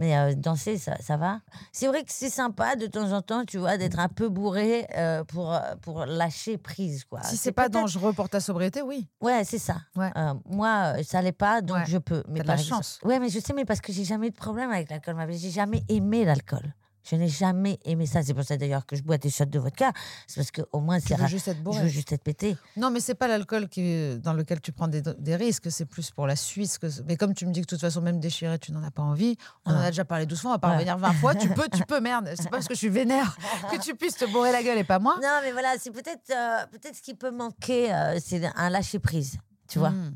[0.00, 1.40] Mais euh, danser, ça, ça va.
[1.72, 4.86] C'est vrai que c'est sympa de temps en temps, tu vois, d'être un peu bourré
[4.96, 7.04] euh, pour, euh, pour lâcher prise.
[7.04, 7.20] Quoi.
[7.24, 9.08] si c'est pas dangereux pour ta sobriété, oui.
[9.20, 9.76] Ouais, c'est ça.
[9.96, 10.12] Ouais.
[10.16, 11.84] Euh, moi, ça l'est pas, donc Ouais.
[11.88, 12.22] je peux.
[12.28, 13.00] Mais T'as de la exemple- chance.
[13.02, 15.16] Ouais, mais je sais, mais parce que j'ai jamais eu de problème avec l'alcool.
[15.30, 16.72] J'ai jamais aimé l'alcool.
[17.10, 18.22] Je n'ai jamais aimé ça.
[18.22, 19.92] C'est pour ça d'ailleurs que je bois des shots de vodka.
[20.26, 21.82] C'est parce que au moins c'est veux ra- juste être Je bourré.
[21.82, 22.56] veux juste être pété.
[22.76, 26.10] Non, mais c'est pas l'alcool qui, dans lequel tu prends des, des risques, c'est plus
[26.10, 26.76] pour la Suisse.
[26.78, 28.90] Que, mais comme tu me dis que de toute façon, même déchiré, tu n'en as
[28.90, 29.84] pas envie, on en Ah.
[29.84, 30.74] a déjà parlé doucement, on va pas Ouais.
[30.74, 31.34] revenir 20 fois.
[31.34, 32.28] Tu peux, tu peux, merde.
[32.36, 33.36] C'est pas parce que je suis vénère
[33.70, 35.14] que tu puisses te bourrer la gueule et pas moi.
[35.22, 38.98] Non, mais voilà, c'est peut-être euh, peut-être ce qui peut manquer, euh, c'est un lâcher
[38.98, 39.38] prise.
[39.68, 40.12] Tu vois, Hmm.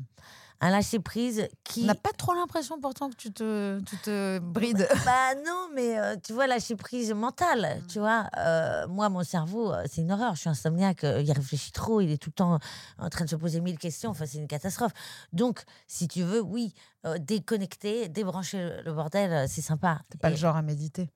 [0.65, 1.83] Un lâcher prise On qui.
[1.85, 4.87] n'a pas trop l'impression pourtant que tu te, tu te brides.
[5.05, 7.87] Bah non, mais euh, tu vois, lâcher prise mentale, Mm.
[7.87, 8.27] tu vois.
[8.37, 10.35] euh, moi, mon cerveau, euh, c'est une horreur.
[10.35, 12.59] Je suis insomniaque, il réfléchit trop, il est tout le temps
[12.97, 14.09] en train de se poser mille questions.
[14.11, 14.93] Enfin, c'est une catastrophe.
[15.33, 16.73] Donc, si tu veux, oui,
[17.05, 19.99] euh, déconnecter, débrancher le, bordel, c'est sympa.
[20.09, 21.09] T'es pas Et- le genre à méditer.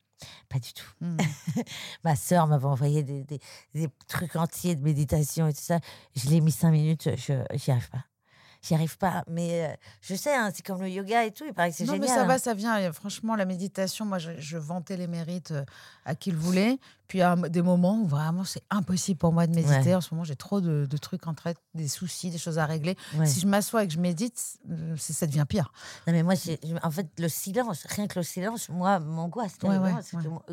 [0.49, 0.87] Pas du tout.
[0.99, 1.15] Hmm.
[2.03, 3.39] Ma sœur m'avait envoyé des, des-
[3.75, 5.79] des trucs entiers de méditation et tout ça.
[6.15, 8.03] Je l'ai mis cinq minutes, je j'y arrive pas.
[8.67, 9.23] J'y arrive pas.
[9.27, 11.85] Mais euh, je sais, hein, c'est comme le yoga et tout, il paraît que c'est
[11.85, 12.09] Non, génial.
[12.09, 12.27] mais ça hein.
[12.27, 12.77] va, ça vient.
[12.77, 15.63] Et franchement, la méditation, moi, je, je vantais les mérites euh,
[16.05, 16.77] à qui le voulait.
[17.07, 19.89] Puis il y a des moments où vraiment c'est impossible pour moi de méditer.
[19.89, 19.95] Ouais.
[19.95, 22.65] En ce moment, j'ai trop de, de trucs en tête, des soucis, des choses à
[22.65, 22.97] régler.
[23.15, 23.25] Ouais.
[23.25, 24.57] Si je m'assois et que je médite,
[24.97, 25.71] c'est- ça devient pire.
[26.05, 26.33] Non, mais moi,
[26.83, 29.53] en fait, le silence, rien que le silence, moi, m'angoisse.
[29.63, 29.77] Ouais,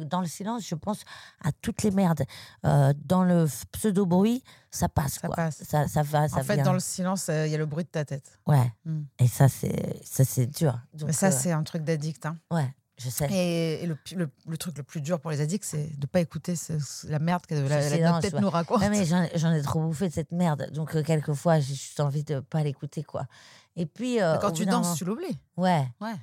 [0.06, 1.00] dans le silence, je pense
[1.42, 2.22] à toutes les merdes.
[2.64, 5.14] Euh, dans le pseudo-bruit, ça passe.
[5.14, 5.36] Ça quoi.
[5.36, 5.62] passe.
[5.64, 6.64] Ça, ça va, ça en fait, vient.
[6.64, 8.38] dans le silence, euh, il y a le bruit de ta tête.
[8.46, 8.72] Ouais.
[8.84, 9.02] Hmm.
[9.18, 10.78] Et ça, c'est ça, c'est dur.
[10.94, 12.26] Donc, Mais ça, euh, c'est un truc d'addict.
[12.26, 12.36] hein.
[12.50, 13.26] Ouais, je sais.
[13.32, 16.00] Et, et le, pi- le- le truc le plus dur pour les addicts, c'est de
[16.02, 18.80] ne pas écouter ce- la merde que la, la- notre tête nous raconte.
[18.80, 20.70] Ouais, mais j'en ai trop bouffé de cette merde.
[20.72, 23.26] Donc, euh, quelquefois, j'ai juste envie de pas l'écouter, quoi.
[23.76, 24.20] Et puis.
[24.22, 25.38] euh, Quand tu danses, moment- tu l'oublies.
[25.56, 25.86] Ouais.
[26.00, 26.14] Ouais.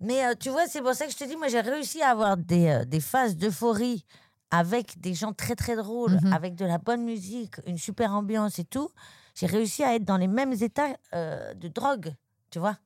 [0.00, 2.10] Mais euh, tu vois, c'est pour ça que je te dis, moi, j'ai réussi à
[2.10, 4.04] avoir des, des phases d'euphorie
[4.50, 6.32] avec des gens très, très drôles, Mhm.
[6.32, 8.90] avec de la bonne musique, une super ambiance et tout.
[9.34, 12.14] J'ai réussi à être dans les mêmes états de drogue,
[12.50, 12.76] tu vois.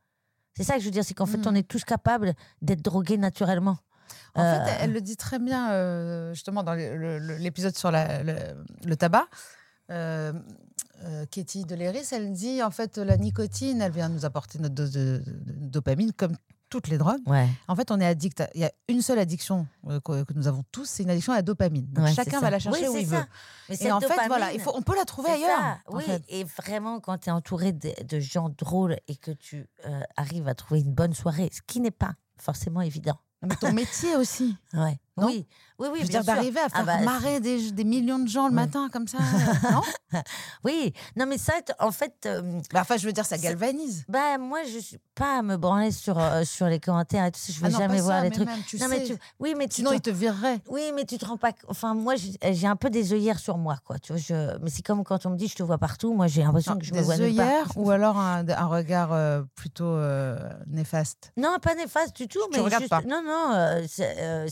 [0.57, 1.45] C'est ça que je veux dire, c'est qu'en fait, Mhm.
[1.49, 3.79] on est tous capables d'être drogués naturellement.
[4.35, 8.35] En Euh, fait, elle le dit très bien, euh, justement, dans l'épisode sur la- le,
[8.85, 9.27] le tabac.
[9.91, 10.33] Euh,
[11.05, 14.93] euh, Katie Deléris, elle dit en fait, la nicotine, elle vient nous apporter notre dose
[14.93, 16.37] de, de- de dopamine, comme
[16.73, 17.21] toutes les drogues.
[17.27, 17.47] Ouais.
[17.69, 18.43] En fait, on est addict.
[18.55, 21.35] Il y a une seule addiction euh, que, que nous avons tous, c'est une addiction
[21.35, 21.87] à la dopamine.
[21.93, 23.21] Donc Ouais, chacun va la chercher Oui, où il ça.
[23.21, 23.27] veut.
[23.69, 25.59] Mais Et en fait, voilà, il faut, on peut la trouver ailleurs.
[25.61, 26.05] ça, en oui.
[26.05, 26.23] fait.
[26.31, 30.49] Et vraiment, quand tu es entouré de, de gens drôles et que tu euh, arrives
[30.49, 33.19] à trouver une bonne soirée, ce qui n'est pas forcément évident.
[33.43, 34.57] Mais ton métier aussi.
[34.73, 34.99] Ouais.
[35.19, 35.47] Non oui,
[35.79, 35.99] oui, oui.
[36.01, 38.49] Je veux bien dire, d'arriver à Ah faire bah, marrer des, des millions de gens
[38.49, 39.19] le matin comme ça.
[39.65, 40.21] euh, non?
[40.65, 42.41] Oui, non, mais ça, en fait, euh,
[42.73, 44.05] Bah, Enfin, je veux dire, ça galvanise.
[44.09, 47.39] bah, moi, je suis pas à me branler sur, euh, sur les commentaires et tout
[47.41, 47.53] ça.
[47.53, 48.49] Je vais Ah non, jamais voir ça, les mais trucs.
[48.49, 50.61] même, tu non, mais tu, oui, mais tu Sinon, te- ils te vireraient.
[50.69, 51.53] Oui, mais tu te rends pas.
[51.69, 53.99] Enfin, moi, j'ai un peu des œillères sur moi, quoi.
[53.99, 54.59] Tu vois, je...
[54.61, 56.15] Mais c'est comme quand on me dit je te vois partout.
[56.15, 57.47] Moi, j'ai l'impression que je me vois nulle part.
[57.47, 59.95] œillères ou alors un, un regard euh, plutôt
[60.67, 61.33] néfaste?
[61.37, 62.41] Non, pas néfaste du tout.
[62.53, 63.03] Tu mais juste- pas?
[63.03, 64.47] Non, non, c'est euh,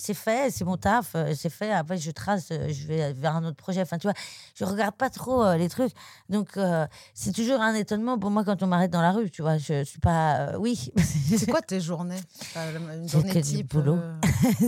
[0.51, 1.73] c'est mon taf, euh, c'est fait.
[1.73, 3.81] Après, je trace, euh, je vais vers un autre projet.
[3.83, 4.15] Enfin, tu vois,
[4.55, 5.93] je regarde pas trop euh, les trucs.
[6.29, 9.31] Donc, euh, c'est toujours un étonnement pour moi quand on m'arrête dans la rue.
[9.31, 10.37] Tu vois, je suis pas.
[10.53, 10.91] euh, oui.
[10.97, 12.21] C'est quoi tes journées?
[12.57, 13.97] Une journée que du type boulot.
[13.97, 14.21] euh,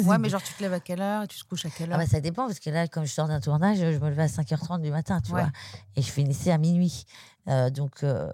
[0.04, 1.26] Ouais, mais genre, tu te lèves à quelle heure?
[1.28, 2.00] Tu te couches à quelle Ah heure?
[2.00, 4.28] bah, ça dépend, parce que là, comme je sors d'un tournage, je me levais à
[4.28, 5.42] 5h30 du matin, tu Ouais.
[5.42, 5.50] vois.
[5.96, 7.04] Et je finissais à minuit.
[7.48, 8.30] Euh, donc euh,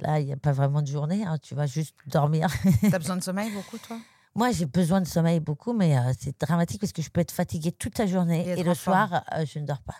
[0.00, 2.48] là, il n'y a pas vraiment de journée, hein, tu vas juste dormir.
[2.90, 3.98] T'as besoin de sommeil beaucoup, toi?
[4.36, 7.32] Moi, j'ai besoin de sommeil beaucoup, mais euh, c'est dramatique parce que je peux être
[7.32, 9.96] fatiguée toute la journée Et le soir, euh, je ne dors pas.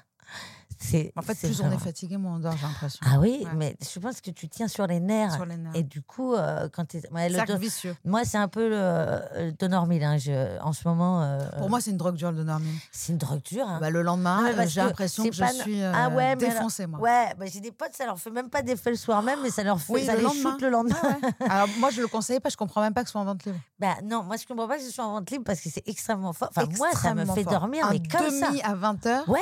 [0.79, 3.01] C'est, En fait, plus on est vraiment- fatigué, moins on dort, j'ai l'impression.
[3.05, 3.51] Ah oui, Ouais.
[3.57, 5.33] mais je pense que tu tiens sur les nerfs.
[5.35, 5.73] Sur les nerfs.
[5.75, 7.97] Et du coup, euh, quand tu ouais, le Cercle do- vicieux.
[8.05, 10.05] Moi, c'est un peu le, le Donormil.
[10.05, 10.19] Hein.
[10.19, 12.67] Je, en ce moment, euh, Pour moi, c'est une drogue dure, le Dormin.
[12.93, 13.67] c'est une drogue dure.
[13.67, 13.79] hein.
[13.81, 17.01] Bah, le lendemain, j'ai l'impression que pas je suis euh, Ah ouais, alors- défoncée, moi.
[17.01, 19.51] Ouais, bah, j'ai des potes, ça leur fait même pas d'effet le soir même, mais
[19.51, 20.51] ça leur fait, Oui, ça le les lendemain.
[20.53, 20.97] shoot le lendemain.
[21.41, 21.45] Ah.
[21.49, 23.45] Alors, moi, je le conseille pas, je comprends même pas que ce soit en vente
[23.45, 23.59] libre.
[23.79, 25.87] Bah non, moi je comprends pas que ce soit en vente libre parce que c'est
[25.87, 26.49] extrêmement fort.
[26.55, 28.51] Enfin, moi, ça me fait dormir, mais comme ça.
[28.65, 29.29] à 20 heures.
[29.29, 29.41] Ouais.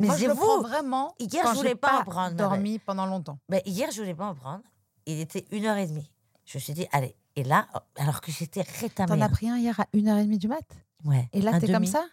[0.00, 0.62] Mais moi, je prends vous.
[0.62, 1.14] vraiment.
[1.18, 3.38] Hier, quand je voulais pas en prendre, dormi pendant longtemps.
[3.48, 4.62] Bah, hier, je voulais pas en prendre.
[5.06, 6.10] Il était une heure et demie.
[6.46, 7.14] Je me suis dit, allez.
[7.36, 9.08] Et là, alors que j'étais rétamée.
[9.08, 9.28] T'en as hein.
[9.28, 10.64] pris un hier à 1h30 du mat?
[11.04, 11.28] Ouais.
[11.32, 12.04] Et là, t'es comme ça?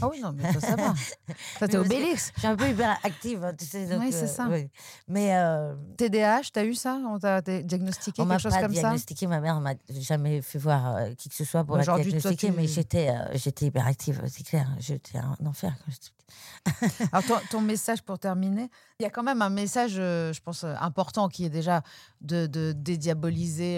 [0.00, 0.94] Ah oui, non, mais toi, ça va.
[1.58, 2.30] Toi, t'es Obélix.
[2.34, 3.86] Je suis un peu hyper active, hein, tu sais.
[3.86, 4.46] donc, Oui, c'est euh, ça.
[4.48, 4.68] oui.
[5.08, 7.00] Mais euh, TDAH, t'as eu ça?
[7.08, 8.80] On t'a diagnostiqué on m'a quelque chose pas comme ça?
[8.82, 9.26] diagnostiqué.
[9.26, 12.48] Ma mère m'a jamais fait voir euh, qui que ce soit pour la toi, diagnostiquer,
[12.50, 14.68] tu- mais j'étais euh, j'étais hyper active, c'est clair.
[14.78, 16.14] J'étais un enfer quand j'étais petite.
[17.12, 20.64] Alors, ton, ton message pour terminer, il y a quand même un message, je pense,
[20.64, 21.82] important qui est déjà
[22.22, 23.76] de, de dédiaboliser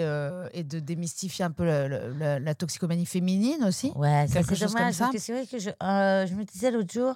[0.53, 3.91] et de démystifier un peu la, la- la- la toxicomanie féminine aussi.
[3.95, 4.93] Ouais, c'est chose comme dommage.
[4.93, 7.15] ça parce que c'est vrai que je, euh, je me disais l'autre jour,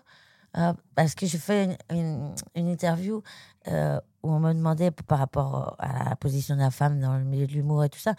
[0.57, 3.23] euh, parce que j'ai fait une, une- interview
[3.67, 7.23] euh, où on me demandait par rapport à la position de la femme dans le
[7.23, 8.15] milieu de l'humour et tout ça.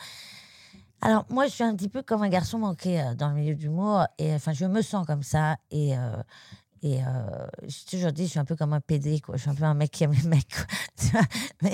[1.00, 3.60] Alors, moi, je suis un petit peu comme un garçon manqué dans le milieu de
[3.60, 4.06] l'humour.
[4.18, 5.56] Et enfin, je me sens comme ça.
[5.70, 5.94] Et.
[6.84, 9.36] Euh, et euh, j'ai toujours dit, je suis un peu comme un PD, quoi.
[9.36, 11.20] Je suis un peu un mec qui aime les mecs, quoi.
[11.62, 11.72] Mais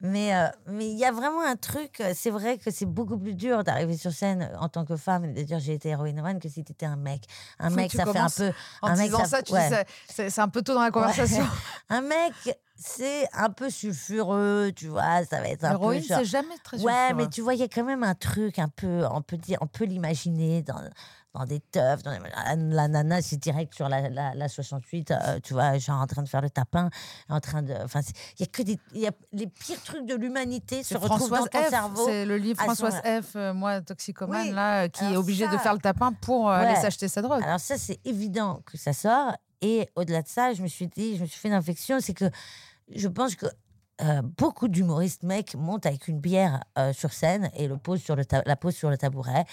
[0.00, 2.00] mais euh, mais il y a vraiment un truc.
[2.00, 5.24] euh, C'est vrai que c'est beaucoup plus dur d'arriver sur scène en tant que femme
[5.24, 7.22] et de dire j'ai été héroïne que si tu étais un mec.
[7.58, 8.52] Un Faut mec, ça fait un peu.
[8.82, 9.84] En un mec, disant ça- tu ouais.
[10.08, 11.44] c'est- un peu tôt dans la conversation.
[11.88, 12.32] Un mec,
[12.76, 15.24] c'est un peu sulfureux, tu vois.
[15.24, 15.92] Ça va être un peu.
[16.00, 17.14] genre- c'est jamais très Ouais, sulfureux.
[17.16, 19.58] mais tu vois, il y a quand même un truc un peu, on peut dire,
[19.60, 20.80] on peut l'imaginer dans,
[21.34, 22.02] dans des teufs.
[22.02, 26.06] Dans la, nana, c'est direct sur la, la, la 68, euh, tu vois, genre en
[26.06, 26.90] train de faire le tapin,
[27.28, 27.74] en train de.
[27.82, 28.00] Enfin,
[28.38, 28.78] il y a que des.
[28.94, 31.68] il Y a, les pires trucs de l'humanité se retrouvent dans ton F.
[31.70, 32.04] cerveau.
[32.06, 33.00] C'est le livre Françoise.
[33.04, 33.36] F.
[33.36, 34.52] euh, moi, toxicomane, Oui.
[34.52, 37.22] là, euh, qui est Alors obligée de faire le tapin pour euh, aller s'acheter sa
[37.22, 37.42] drogue.
[37.42, 39.32] Alors ça, c'est évident que ça sort.
[39.60, 42.14] Et au-delà de ça, je me suis dit, je me suis fait une réflexion, c'est
[42.14, 42.28] que
[42.94, 43.46] je pense que
[44.00, 48.16] euh, beaucoup d'humoristes mecs montent avec une bière euh, sur scène et le posent sur
[48.16, 49.44] le la posent sur le tabouret.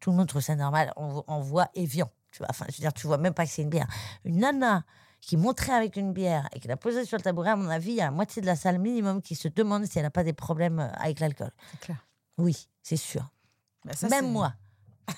[0.00, 0.92] Tout le monde trouve ça normal.
[0.96, 2.10] On, on voit Evian.
[2.30, 3.88] Tu vois, enfin, je veux dire, tu vois même pas que c'est une bière.
[4.24, 4.84] Une nana
[5.20, 7.90] qui montrait avec une bière et qui l'a posée sur le tabouret, à mon avis,
[7.90, 10.10] il y a la moitié de la salle minimum qui se demande si elle n'a
[10.10, 11.50] pas des problèmes euh, avec l'alcool.
[11.72, 12.06] C'est clair.
[12.38, 13.28] Oui, c'est sûr.
[13.84, 14.54] Bah, ça, même moi.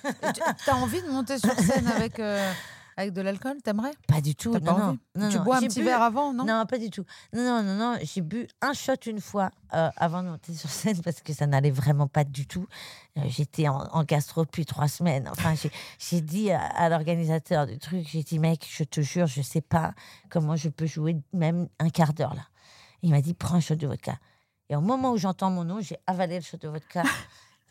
[0.02, 2.52] Tu as envie de monter sur scène avec, euh,
[3.00, 3.92] avec de l'alcool T'aimerais?
[4.06, 4.52] Pas du tout.
[4.52, 5.44] Pas Non, non, non, Tu non.
[5.44, 6.44] bois un petit bu- verre avant, non?
[6.44, 7.04] Non, pas du tout.
[7.32, 7.98] Non, non, non.
[8.02, 11.46] J'ai bu un shot une fois euh, avant de monter sur scène parce que ça
[11.46, 12.66] n'allait vraiment pas du tout.
[13.18, 15.28] Euh, J'étais en, en gastro depuis trois semaines.
[15.30, 19.26] Enfin, j'ai- j'ai dit à, à l'organisateur du truc, j'ai dit, mec, je te jure,
[19.26, 19.92] je sais pas
[20.30, 22.42] comment je peux jouer même un quart d'heure là.
[23.02, 24.16] Il m'a dit, prends un shot de vodka.
[24.68, 27.02] Et au moment où j'entends mon nom, j'ai avalé le shot de vodka.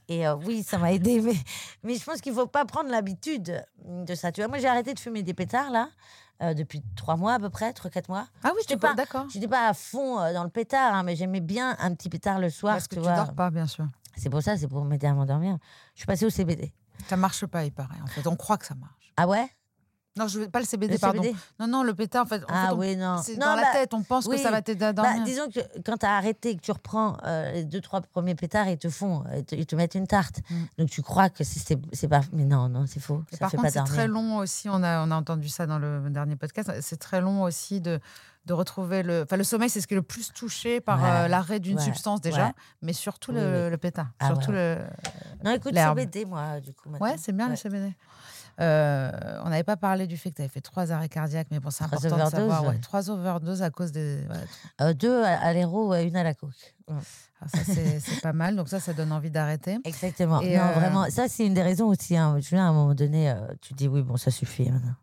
[0.10, 1.36] Et euh, oui, ça m'a aidé, mais,
[1.84, 4.32] mais je pense qu'il faut pas prendre l'habitude de ça.
[4.32, 5.89] Tu vois, moi, j'ai arrêté de fumer des pétards là
[6.41, 8.28] euh, depuis trois mois à peu près, trois quatre mois.
[8.43, 9.28] Ah oui, J'étais pas- d'accord.
[9.32, 12.39] J'étais pas à fond euh, dans le pétard, hein, mais j'aimais bien un petit pétard
[12.39, 12.74] le soir.
[12.74, 13.86] Parce que tu dors pas, bien sûr.
[14.18, 15.57] C'est pour ça, c'est pour m'aider à m'endormir.
[15.93, 16.74] Je suis passée au CBD.
[17.07, 18.01] Ça marche pas, il paraît.
[18.03, 19.14] En fait, on croit que ça marche.
[19.16, 19.47] Ah ouais?
[20.20, 21.22] Non, je veux pas le CBD, Le pardon.
[21.24, 22.43] CBD Non, non, le pétard, en fait.
[22.43, 23.22] en Ah fait, on- oui, non.
[23.24, 24.36] C'est Non, dans la bah, tête, on pense oui.
[24.36, 25.24] que ça va t'aider à bah, dormir.
[25.24, 28.36] disons que quand tu as arrêté et que tu reprends euh, les deux, trois premiers
[28.36, 30.41] pétards, ils te font, ils te, ils te mettent une tarte.
[30.49, 30.55] Mm.
[30.80, 32.22] Donc tu crois que c'est- c'est c'est pas.
[32.34, 33.24] Mais non, non, c'est faux.
[33.32, 33.93] Et Ça par fait contre, pas c'est dormir.
[33.95, 34.67] très long aussi.
[34.70, 36.72] On a, on a entendu ça dans le dernier podcast.
[36.82, 37.99] C'est très long aussi de,
[38.45, 39.22] de retrouver le.
[39.24, 41.78] Enfin, le sommeil, c'est ce qui est le plus touché par Ouais, euh, l'arrêt d'une
[41.78, 42.53] ouais, substance déjà, ouais.
[42.82, 43.70] mais surtout Oui, le, oui.
[43.72, 44.07] le pétard.
[44.20, 44.78] Ah surtout le.
[45.43, 45.74] Non, écoute.
[45.76, 46.89] CBD, moi, du coup.
[46.89, 47.07] Maintenant.
[47.07, 47.55] Ouais, c'est bien le.
[47.55, 47.93] CBD.
[48.60, 49.12] Euh,
[49.45, 51.70] on n'avait pas parlé du fait que tu avais fait trois arrêts cardiaques, mais bon,
[51.72, 52.66] c'est important de savoir.
[52.66, 52.78] ouais.
[52.80, 54.26] Trois overdoses à cause des.
[54.30, 54.36] ouais,
[54.82, 55.62] Euh, deux à, et
[56.07, 56.76] une à la coke.
[56.88, 56.95] Ouais.
[57.39, 58.55] alors ça, c'est pas mal.
[58.55, 59.78] Donc, ça, ça donne envie d'arrêter.
[59.86, 60.41] Exactement.
[60.41, 62.18] Et, non, euh, vraiment, ça, c'est une des raisons aussi.
[62.18, 62.36] Hein.
[62.38, 64.95] Je souviens, à un moment donné, tu dis oui, bon, ça suffit maintenant.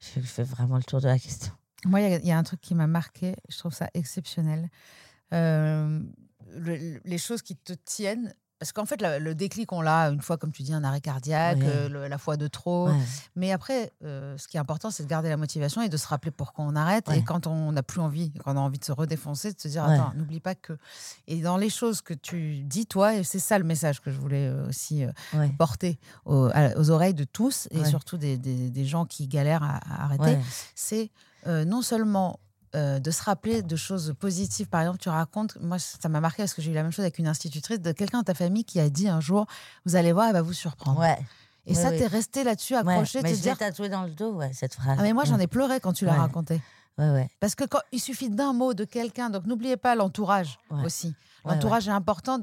[0.00, 1.52] Je fais vraiment le tour de la question.
[1.86, 3.36] Moi, il y a- il y, a un truc qui m'a marqué.
[3.50, 4.70] Je trouve ça exceptionnel.
[6.56, 8.32] Le- les choses qui te tiennent.
[8.60, 11.00] Parce qu'en fait, la- le déclic, on l'a une fois, comme tu dis, un arrêt
[11.00, 11.64] cardiaque, Ouais.
[11.66, 12.88] euh, le- la fois de trop.
[12.88, 12.94] Ouais.
[13.36, 16.06] Mais après, euh, ce qui est important, c'est de garder la motivation et de se
[16.06, 17.08] rappeler pourquoi on arrête.
[17.08, 17.18] Ouais.
[17.18, 19.68] Et quand on n'a plus envie, quand on a envie de se redéfoncer, de se
[19.68, 20.78] dire, attends, n'oublie pas que.
[21.26, 24.18] Et dans les choses que tu dis, toi, et c'est ça le message que je
[24.18, 25.10] voulais euh, aussi euh,
[25.58, 26.48] porter aux,
[26.90, 30.38] oreilles de tous, et surtout des, des- des gens qui galèrent à, à arrêter,
[30.74, 31.10] c'est
[31.46, 32.38] non seulement
[32.74, 34.66] euh, de se rappeler de choses positives.
[34.68, 37.04] Par exemple, tu racontes, moi ça m'a marqué parce que j'ai eu la même chose
[37.04, 39.46] avec une institutrice, de quelqu'un de ta famille qui a dit un jour,
[39.86, 41.00] vous allez voir, elle va vous surprendre.
[41.00, 41.18] Ouais.
[41.66, 41.98] Et Oui, ça, oui.
[41.98, 43.56] t'es resté là-dessus, Ouais, accroché, mais te je dire...
[43.56, 44.96] tatoué dans le dos, ouais, cette phrase.
[44.98, 45.44] Ah mais moi j'en Ouais.
[45.44, 46.18] ai pleuré quand tu l'as Ouais.
[46.18, 46.60] raconté.
[46.98, 47.28] Ouais, ouais.
[47.40, 50.84] Parce que quand, il suffit d'un mot de quelqu'un, donc n'oubliez pas l'entourage Ouais.
[50.84, 51.14] aussi.
[51.44, 52.38] Ouais, L'entourage est important.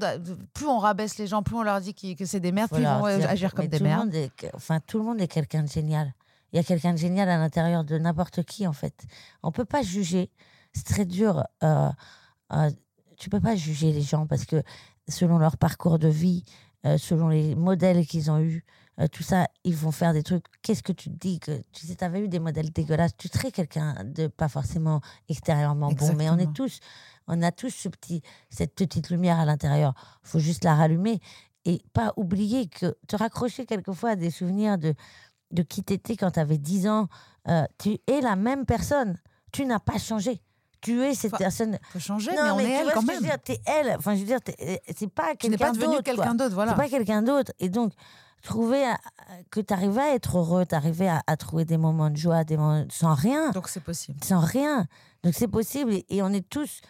[0.54, 2.86] plus on rabaisse les gens, plus on leur dit que c'est des merdes, plus ils
[2.86, 4.04] vont agir comme mais des merdes.
[4.06, 6.12] monde est- enfin, tout le monde est quelqu'un de génial.
[6.52, 9.04] Il y a quelqu'un de génial à l'intérieur de n'importe qui, en fait.
[9.42, 10.30] On peut pas juger.
[10.72, 11.44] C'est très dur.
[11.62, 11.90] Euh,
[12.52, 12.70] euh,
[13.16, 14.62] tu peux pas juger les gens parce que
[15.08, 16.44] selon leur parcours de vie,
[16.84, 18.64] euh, selon les modèles qu'ils ont eus,
[18.98, 20.44] euh, tout ça, ils vont faire des trucs.
[20.62, 23.16] Qu'est-ce que tu te dis que tu sais, avais eu des modèles dégueulasses.
[23.16, 26.80] Tu serais quelqu'un de pas forcément extérieurement bon, mais on est tous,
[27.28, 29.94] on a tous ce petit, cette petite lumière à l'intérieur.
[30.22, 31.20] faut juste la rallumer
[31.64, 34.94] et pas oublier que te raccrocher quelquefois à des souvenirs de,
[35.52, 37.08] de qui t'étais quand tu avais 10 ans.
[37.48, 39.18] euh, tu es la même personne.
[39.52, 40.40] Tu n'as pas changé.
[40.80, 41.78] Tu es cette Enfin, personne.
[41.92, 43.16] faut changer, non, mais on mais est elle quand même.
[43.16, 43.94] je veux dire, t'es elle.
[43.98, 46.02] Enfin, je veux dire, t'es- c'est pas Tu n'es quelqu'un pas devenu d'autre.
[46.02, 46.72] quelqu'un d'autre, voilà.
[46.72, 47.52] C'est pas quelqu'un d'autre.
[47.60, 47.92] Et donc,
[48.42, 48.98] trouver à-
[49.50, 52.42] que tu arrivais à être heureux, tu arrivais à, à trouver des moments de joie,
[52.42, 54.18] des moments sans rien Donc c'est possible.
[54.24, 54.86] sans rien.
[55.22, 56.80] Donc c'est possible et, et on est tous.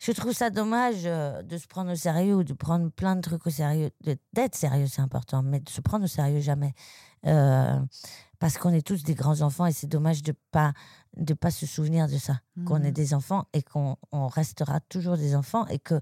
[0.00, 3.22] Je trouve ça dommage euh, de se prendre au sérieux ou de prendre plein de
[3.22, 3.90] trucs au sérieux.
[4.34, 6.74] D'être sérieux, c'est important, mais de se prendre au sérieux, jamais.
[7.26, 7.80] Euh,
[8.38, 10.72] parce qu'on est tous des grands enfants et c'est dommage de pas
[11.16, 12.40] de pas se souvenir de ça.
[12.64, 16.00] Qu'on est des enfants et qu'on on restera toujours des enfants et que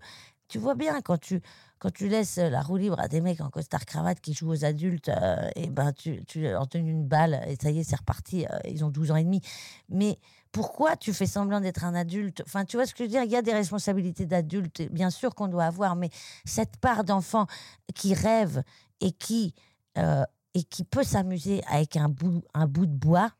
[0.48, 1.40] tu vois bien quand tu
[1.78, 4.64] quand tu laisses la roue libre à des mecs en costard cravate qui jouent aux
[4.64, 7.96] adultes, euh, et ben tu, tu leur donnes une balle et ça y est, c'est
[7.96, 8.46] reparti.
[8.46, 9.40] euh, ils ont 12 ans et demi.
[9.88, 10.18] Mais
[10.52, 12.42] pourquoi tu fais semblant d'être un adulte?
[12.46, 13.22] Enfin, tu vois ce que je veux dire?
[13.24, 16.10] Il y a des responsabilités d'adulte, bien sûr qu'on doit avoir, mais
[16.44, 17.46] cette part d'enfant
[17.94, 18.62] qui rêve
[19.00, 19.54] et qui,
[19.98, 20.22] euh,
[20.54, 23.30] et qui peut s'amuser avec un bout, un bout de bois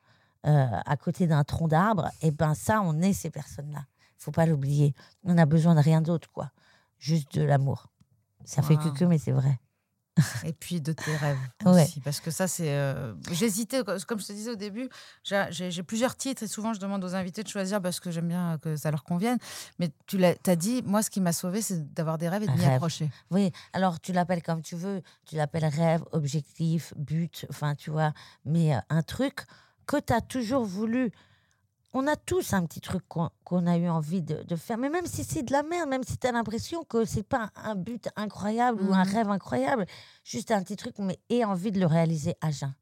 [0.47, 3.85] euh, à côté d'un tronc d'arbre, et ben ça, on est ces personnes-là.
[4.19, 4.95] faut pas l'oublier.
[5.25, 6.51] On a besoin de rien d'autre, quoi.
[6.99, 7.89] Juste de l'amour.
[8.45, 9.61] Ça fait que que, mais c'est vrai.
[10.45, 11.85] Et puis de tes rêves Ouais.
[11.85, 12.01] aussi.
[12.01, 12.69] Parce que ça, c'est.
[12.71, 14.89] euh, J'hésitais, co- comme je te disais au début,
[15.25, 18.59] j'ai- plusieurs titres et souvent je demande aux invités de choisir parce que j'aime bien
[18.61, 19.39] que ça leur convienne.
[19.79, 22.47] Mais tu l'as as dit, moi, ce qui m'a sauvé, c'est d'avoir des rêves et
[22.47, 22.73] de m'y rêve.
[22.75, 23.11] accrocher.
[23.31, 28.13] Oui, alors tu l'appelles comme tu veux, tu l'appelles rêve, objectif, but, enfin tu vois,
[28.45, 29.47] mais euh, un truc
[29.87, 31.11] que tu as toujours voulu.
[31.95, 35.05] On a tous un petit truc qu'on a eu envie de, de faire, mais même
[35.07, 38.09] si c'est de la merde, même si tu as l'impression que c'est pas un but
[38.17, 39.13] incroyable ou un Mhm.
[39.15, 39.87] rêve incroyable,
[40.25, 42.73] juste un petit truc, mais aie envie de le réaliser à jeun.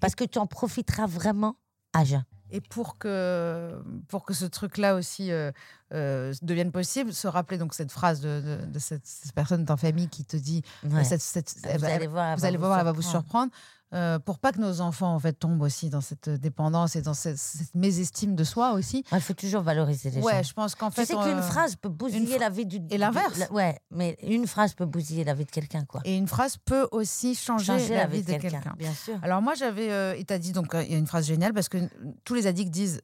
[0.00, 1.56] Parce que tu en profiteras vraiment
[1.92, 2.24] à jeun.
[2.50, 3.78] Et pour que,
[4.08, 5.52] pour que ce truc-là aussi euh,
[5.92, 9.66] euh, devienne possible, se rappeler donc cette phrase de, de- de cette, cette personne de
[9.66, 11.04] ta famille qui te dit Ouais.
[11.04, 13.02] cette- cette- Vous elle allez voir, elle vous va allez vous voir, elle va vous
[13.02, 13.52] surprendre.
[13.94, 17.14] Euh, pour pas que nos enfants en fait tombent aussi dans cette dépendance et dans
[17.14, 19.04] cette, cette mésestime de soi aussi.
[19.12, 20.42] Il faut toujours valoriser les Ouais, gens.
[20.42, 22.80] je pense qu'en Tu fait, sais on- qu'une phrase peut bousiller la vie du.
[22.90, 23.38] Et l'inverse.
[23.38, 26.00] la- Ouais, mais une phrase peut bousiller la vie de quelqu'un, quoi.
[26.04, 28.74] et une phrase peut aussi changer, Changer la vie de quelqu'un.
[28.76, 29.18] Bien sûr.
[29.22, 31.52] Alors moi j'avais, euh, il t'a dit donc euh, il y a une phrase géniale
[31.54, 31.88] parce que euh,
[32.24, 33.00] tous les addicts disent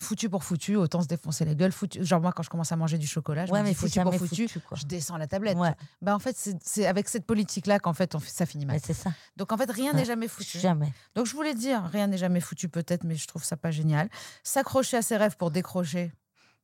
[0.00, 1.72] foutu pour foutu, autant se défoncer la gueule.
[1.72, 2.04] Foutu.
[2.04, 4.14] Genre moi quand je commence à manger du chocolat, je Ouais, me dis foutu pour
[4.14, 5.56] foutu, je descends la tablette.
[5.58, 5.74] Ouais.
[6.02, 8.80] Ben en fait c'est- avec cette politique là qu'en fait on ça finit mal.
[8.82, 9.12] C'est ça.
[9.36, 9.98] Donc en fait rien Ouais.
[9.98, 10.58] n'est jamais foutu.
[10.58, 10.92] Jamais.
[11.14, 14.08] Donc je voulais dire rien n'est jamais foutu peut-être, mais je trouve ça pas génial.
[14.42, 16.12] S'accrocher à ses rêves pour décrocher,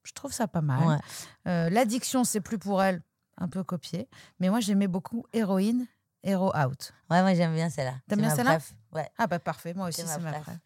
[0.03, 1.01] je trouve ça pas mal.
[1.47, 3.03] Euh, L'addiction c'est plus pour elle,
[3.39, 4.09] un peu copié.
[4.39, 5.87] Mais moi j'aimais beaucoup héroïne,
[6.23, 6.93] hero out.
[7.11, 7.95] Ouais, moi j'aime bien celle-là.
[8.09, 8.59] T'aimes bien celle-là.
[8.93, 9.09] Ouais.
[9.19, 10.57] Ah bah parfait, moi aussi C'est ma préf.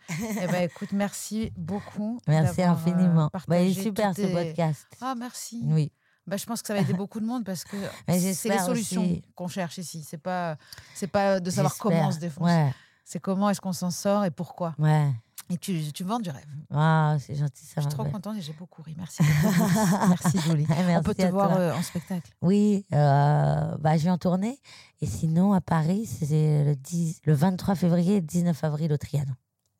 [0.42, 2.18] Eh ben écoute, merci beaucoup.
[2.26, 3.30] Merci euh, infiniment.
[3.46, 4.86] Bah, il est super ce podcast.
[5.00, 5.60] Ah merci.
[5.64, 5.92] Oui.
[6.26, 7.76] Bah, je pense que ça va aider beaucoup de monde parce que
[8.08, 10.02] c'est les solutions qu'on cherche ici.
[10.08, 10.56] C'est pas
[10.94, 12.46] c'est pas de savoir comment on se défonce.
[12.46, 12.72] Ouais,
[13.04, 14.74] C'est comment est-ce qu'on s'en sort et pourquoi.
[14.78, 15.12] ouais.
[15.50, 16.46] Et tu, tu vends du rêve.
[16.70, 18.94] Ah, c'est gentil, ça Je suis trop contente et j'ai beaucoup ri.
[18.96, 19.22] Merci.
[19.42, 19.70] beaucoup.
[20.08, 20.66] merci Julie.
[20.70, 22.30] On peut te voir euh, en spectacle.
[22.40, 24.58] Oui, euh, bah, je vais en tourner.
[25.00, 29.34] Et sinon, à Paris, c'est le, 10 le 23 février et 19 avril au Trianon.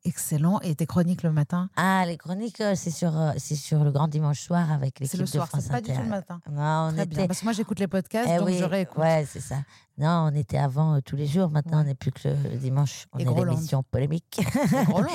[0.07, 0.61] Excellent.
[0.61, 1.71] Et tes chroniques le matin?
[1.77, 5.11] Ah, les chroniques, euh, c'est sur, euh, c'est sur le grand dimanche soir avec l'équipe
[5.13, 5.99] C'est le de soir, France c'est pas du Inter.
[6.01, 6.41] tout le matin.
[6.51, 7.17] Non, on Très était.
[7.17, 7.27] bien.
[7.27, 8.99] Parce que moi j'écoute les podcasts, Eh donc oui, je réécoute.
[8.99, 9.57] Ouais, c'est ça.
[9.97, 11.49] Non, on était avant euh, tous les jours.
[11.51, 11.85] Maintenant, Ouais.
[11.85, 13.07] on n'est plus que le dimanche.
[13.15, 14.41] On Et est l'émission polémique.
[14.41, 15.09] Et Groland.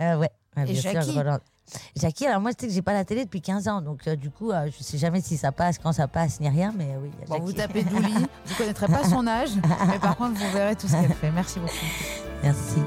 [0.00, 1.12] Euh, ouais, ouais, Et bien sûr, Jackie.
[1.12, 1.38] Groland.
[1.96, 3.82] Jackie, alors moi, je sais que j'ai pas la télé depuis 15 ans.
[3.82, 6.48] Donc, euh, du coup, euh, je sais jamais si ça passe, quand ça passe, ni
[6.48, 6.72] rien.
[6.76, 8.12] Mais euh, oui, Bon, vous tapez Douli,
[8.46, 9.50] vous connaîtrez pas son âge,
[9.86, 11.30] mais par contre vous verrez tout ce qu'elle fait.
[11.30, 11.72] Merci beaucoup.
[12.42, 12.80] Merci.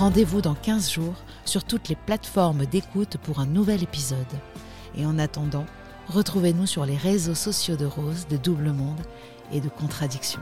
[0.00, 1.12] Rendez-vous dans 15 jours
[1.44, 4.16] sur toutes les plateformes d'écoute pour un nouvel épisode.
[4.96, 5.66] Et en attendant,
[6.08, 9.02] retrouvez-nous sur les réseaux sociaux de Rose, de Double Monde
[9.52, 10.40] et de Contradiction.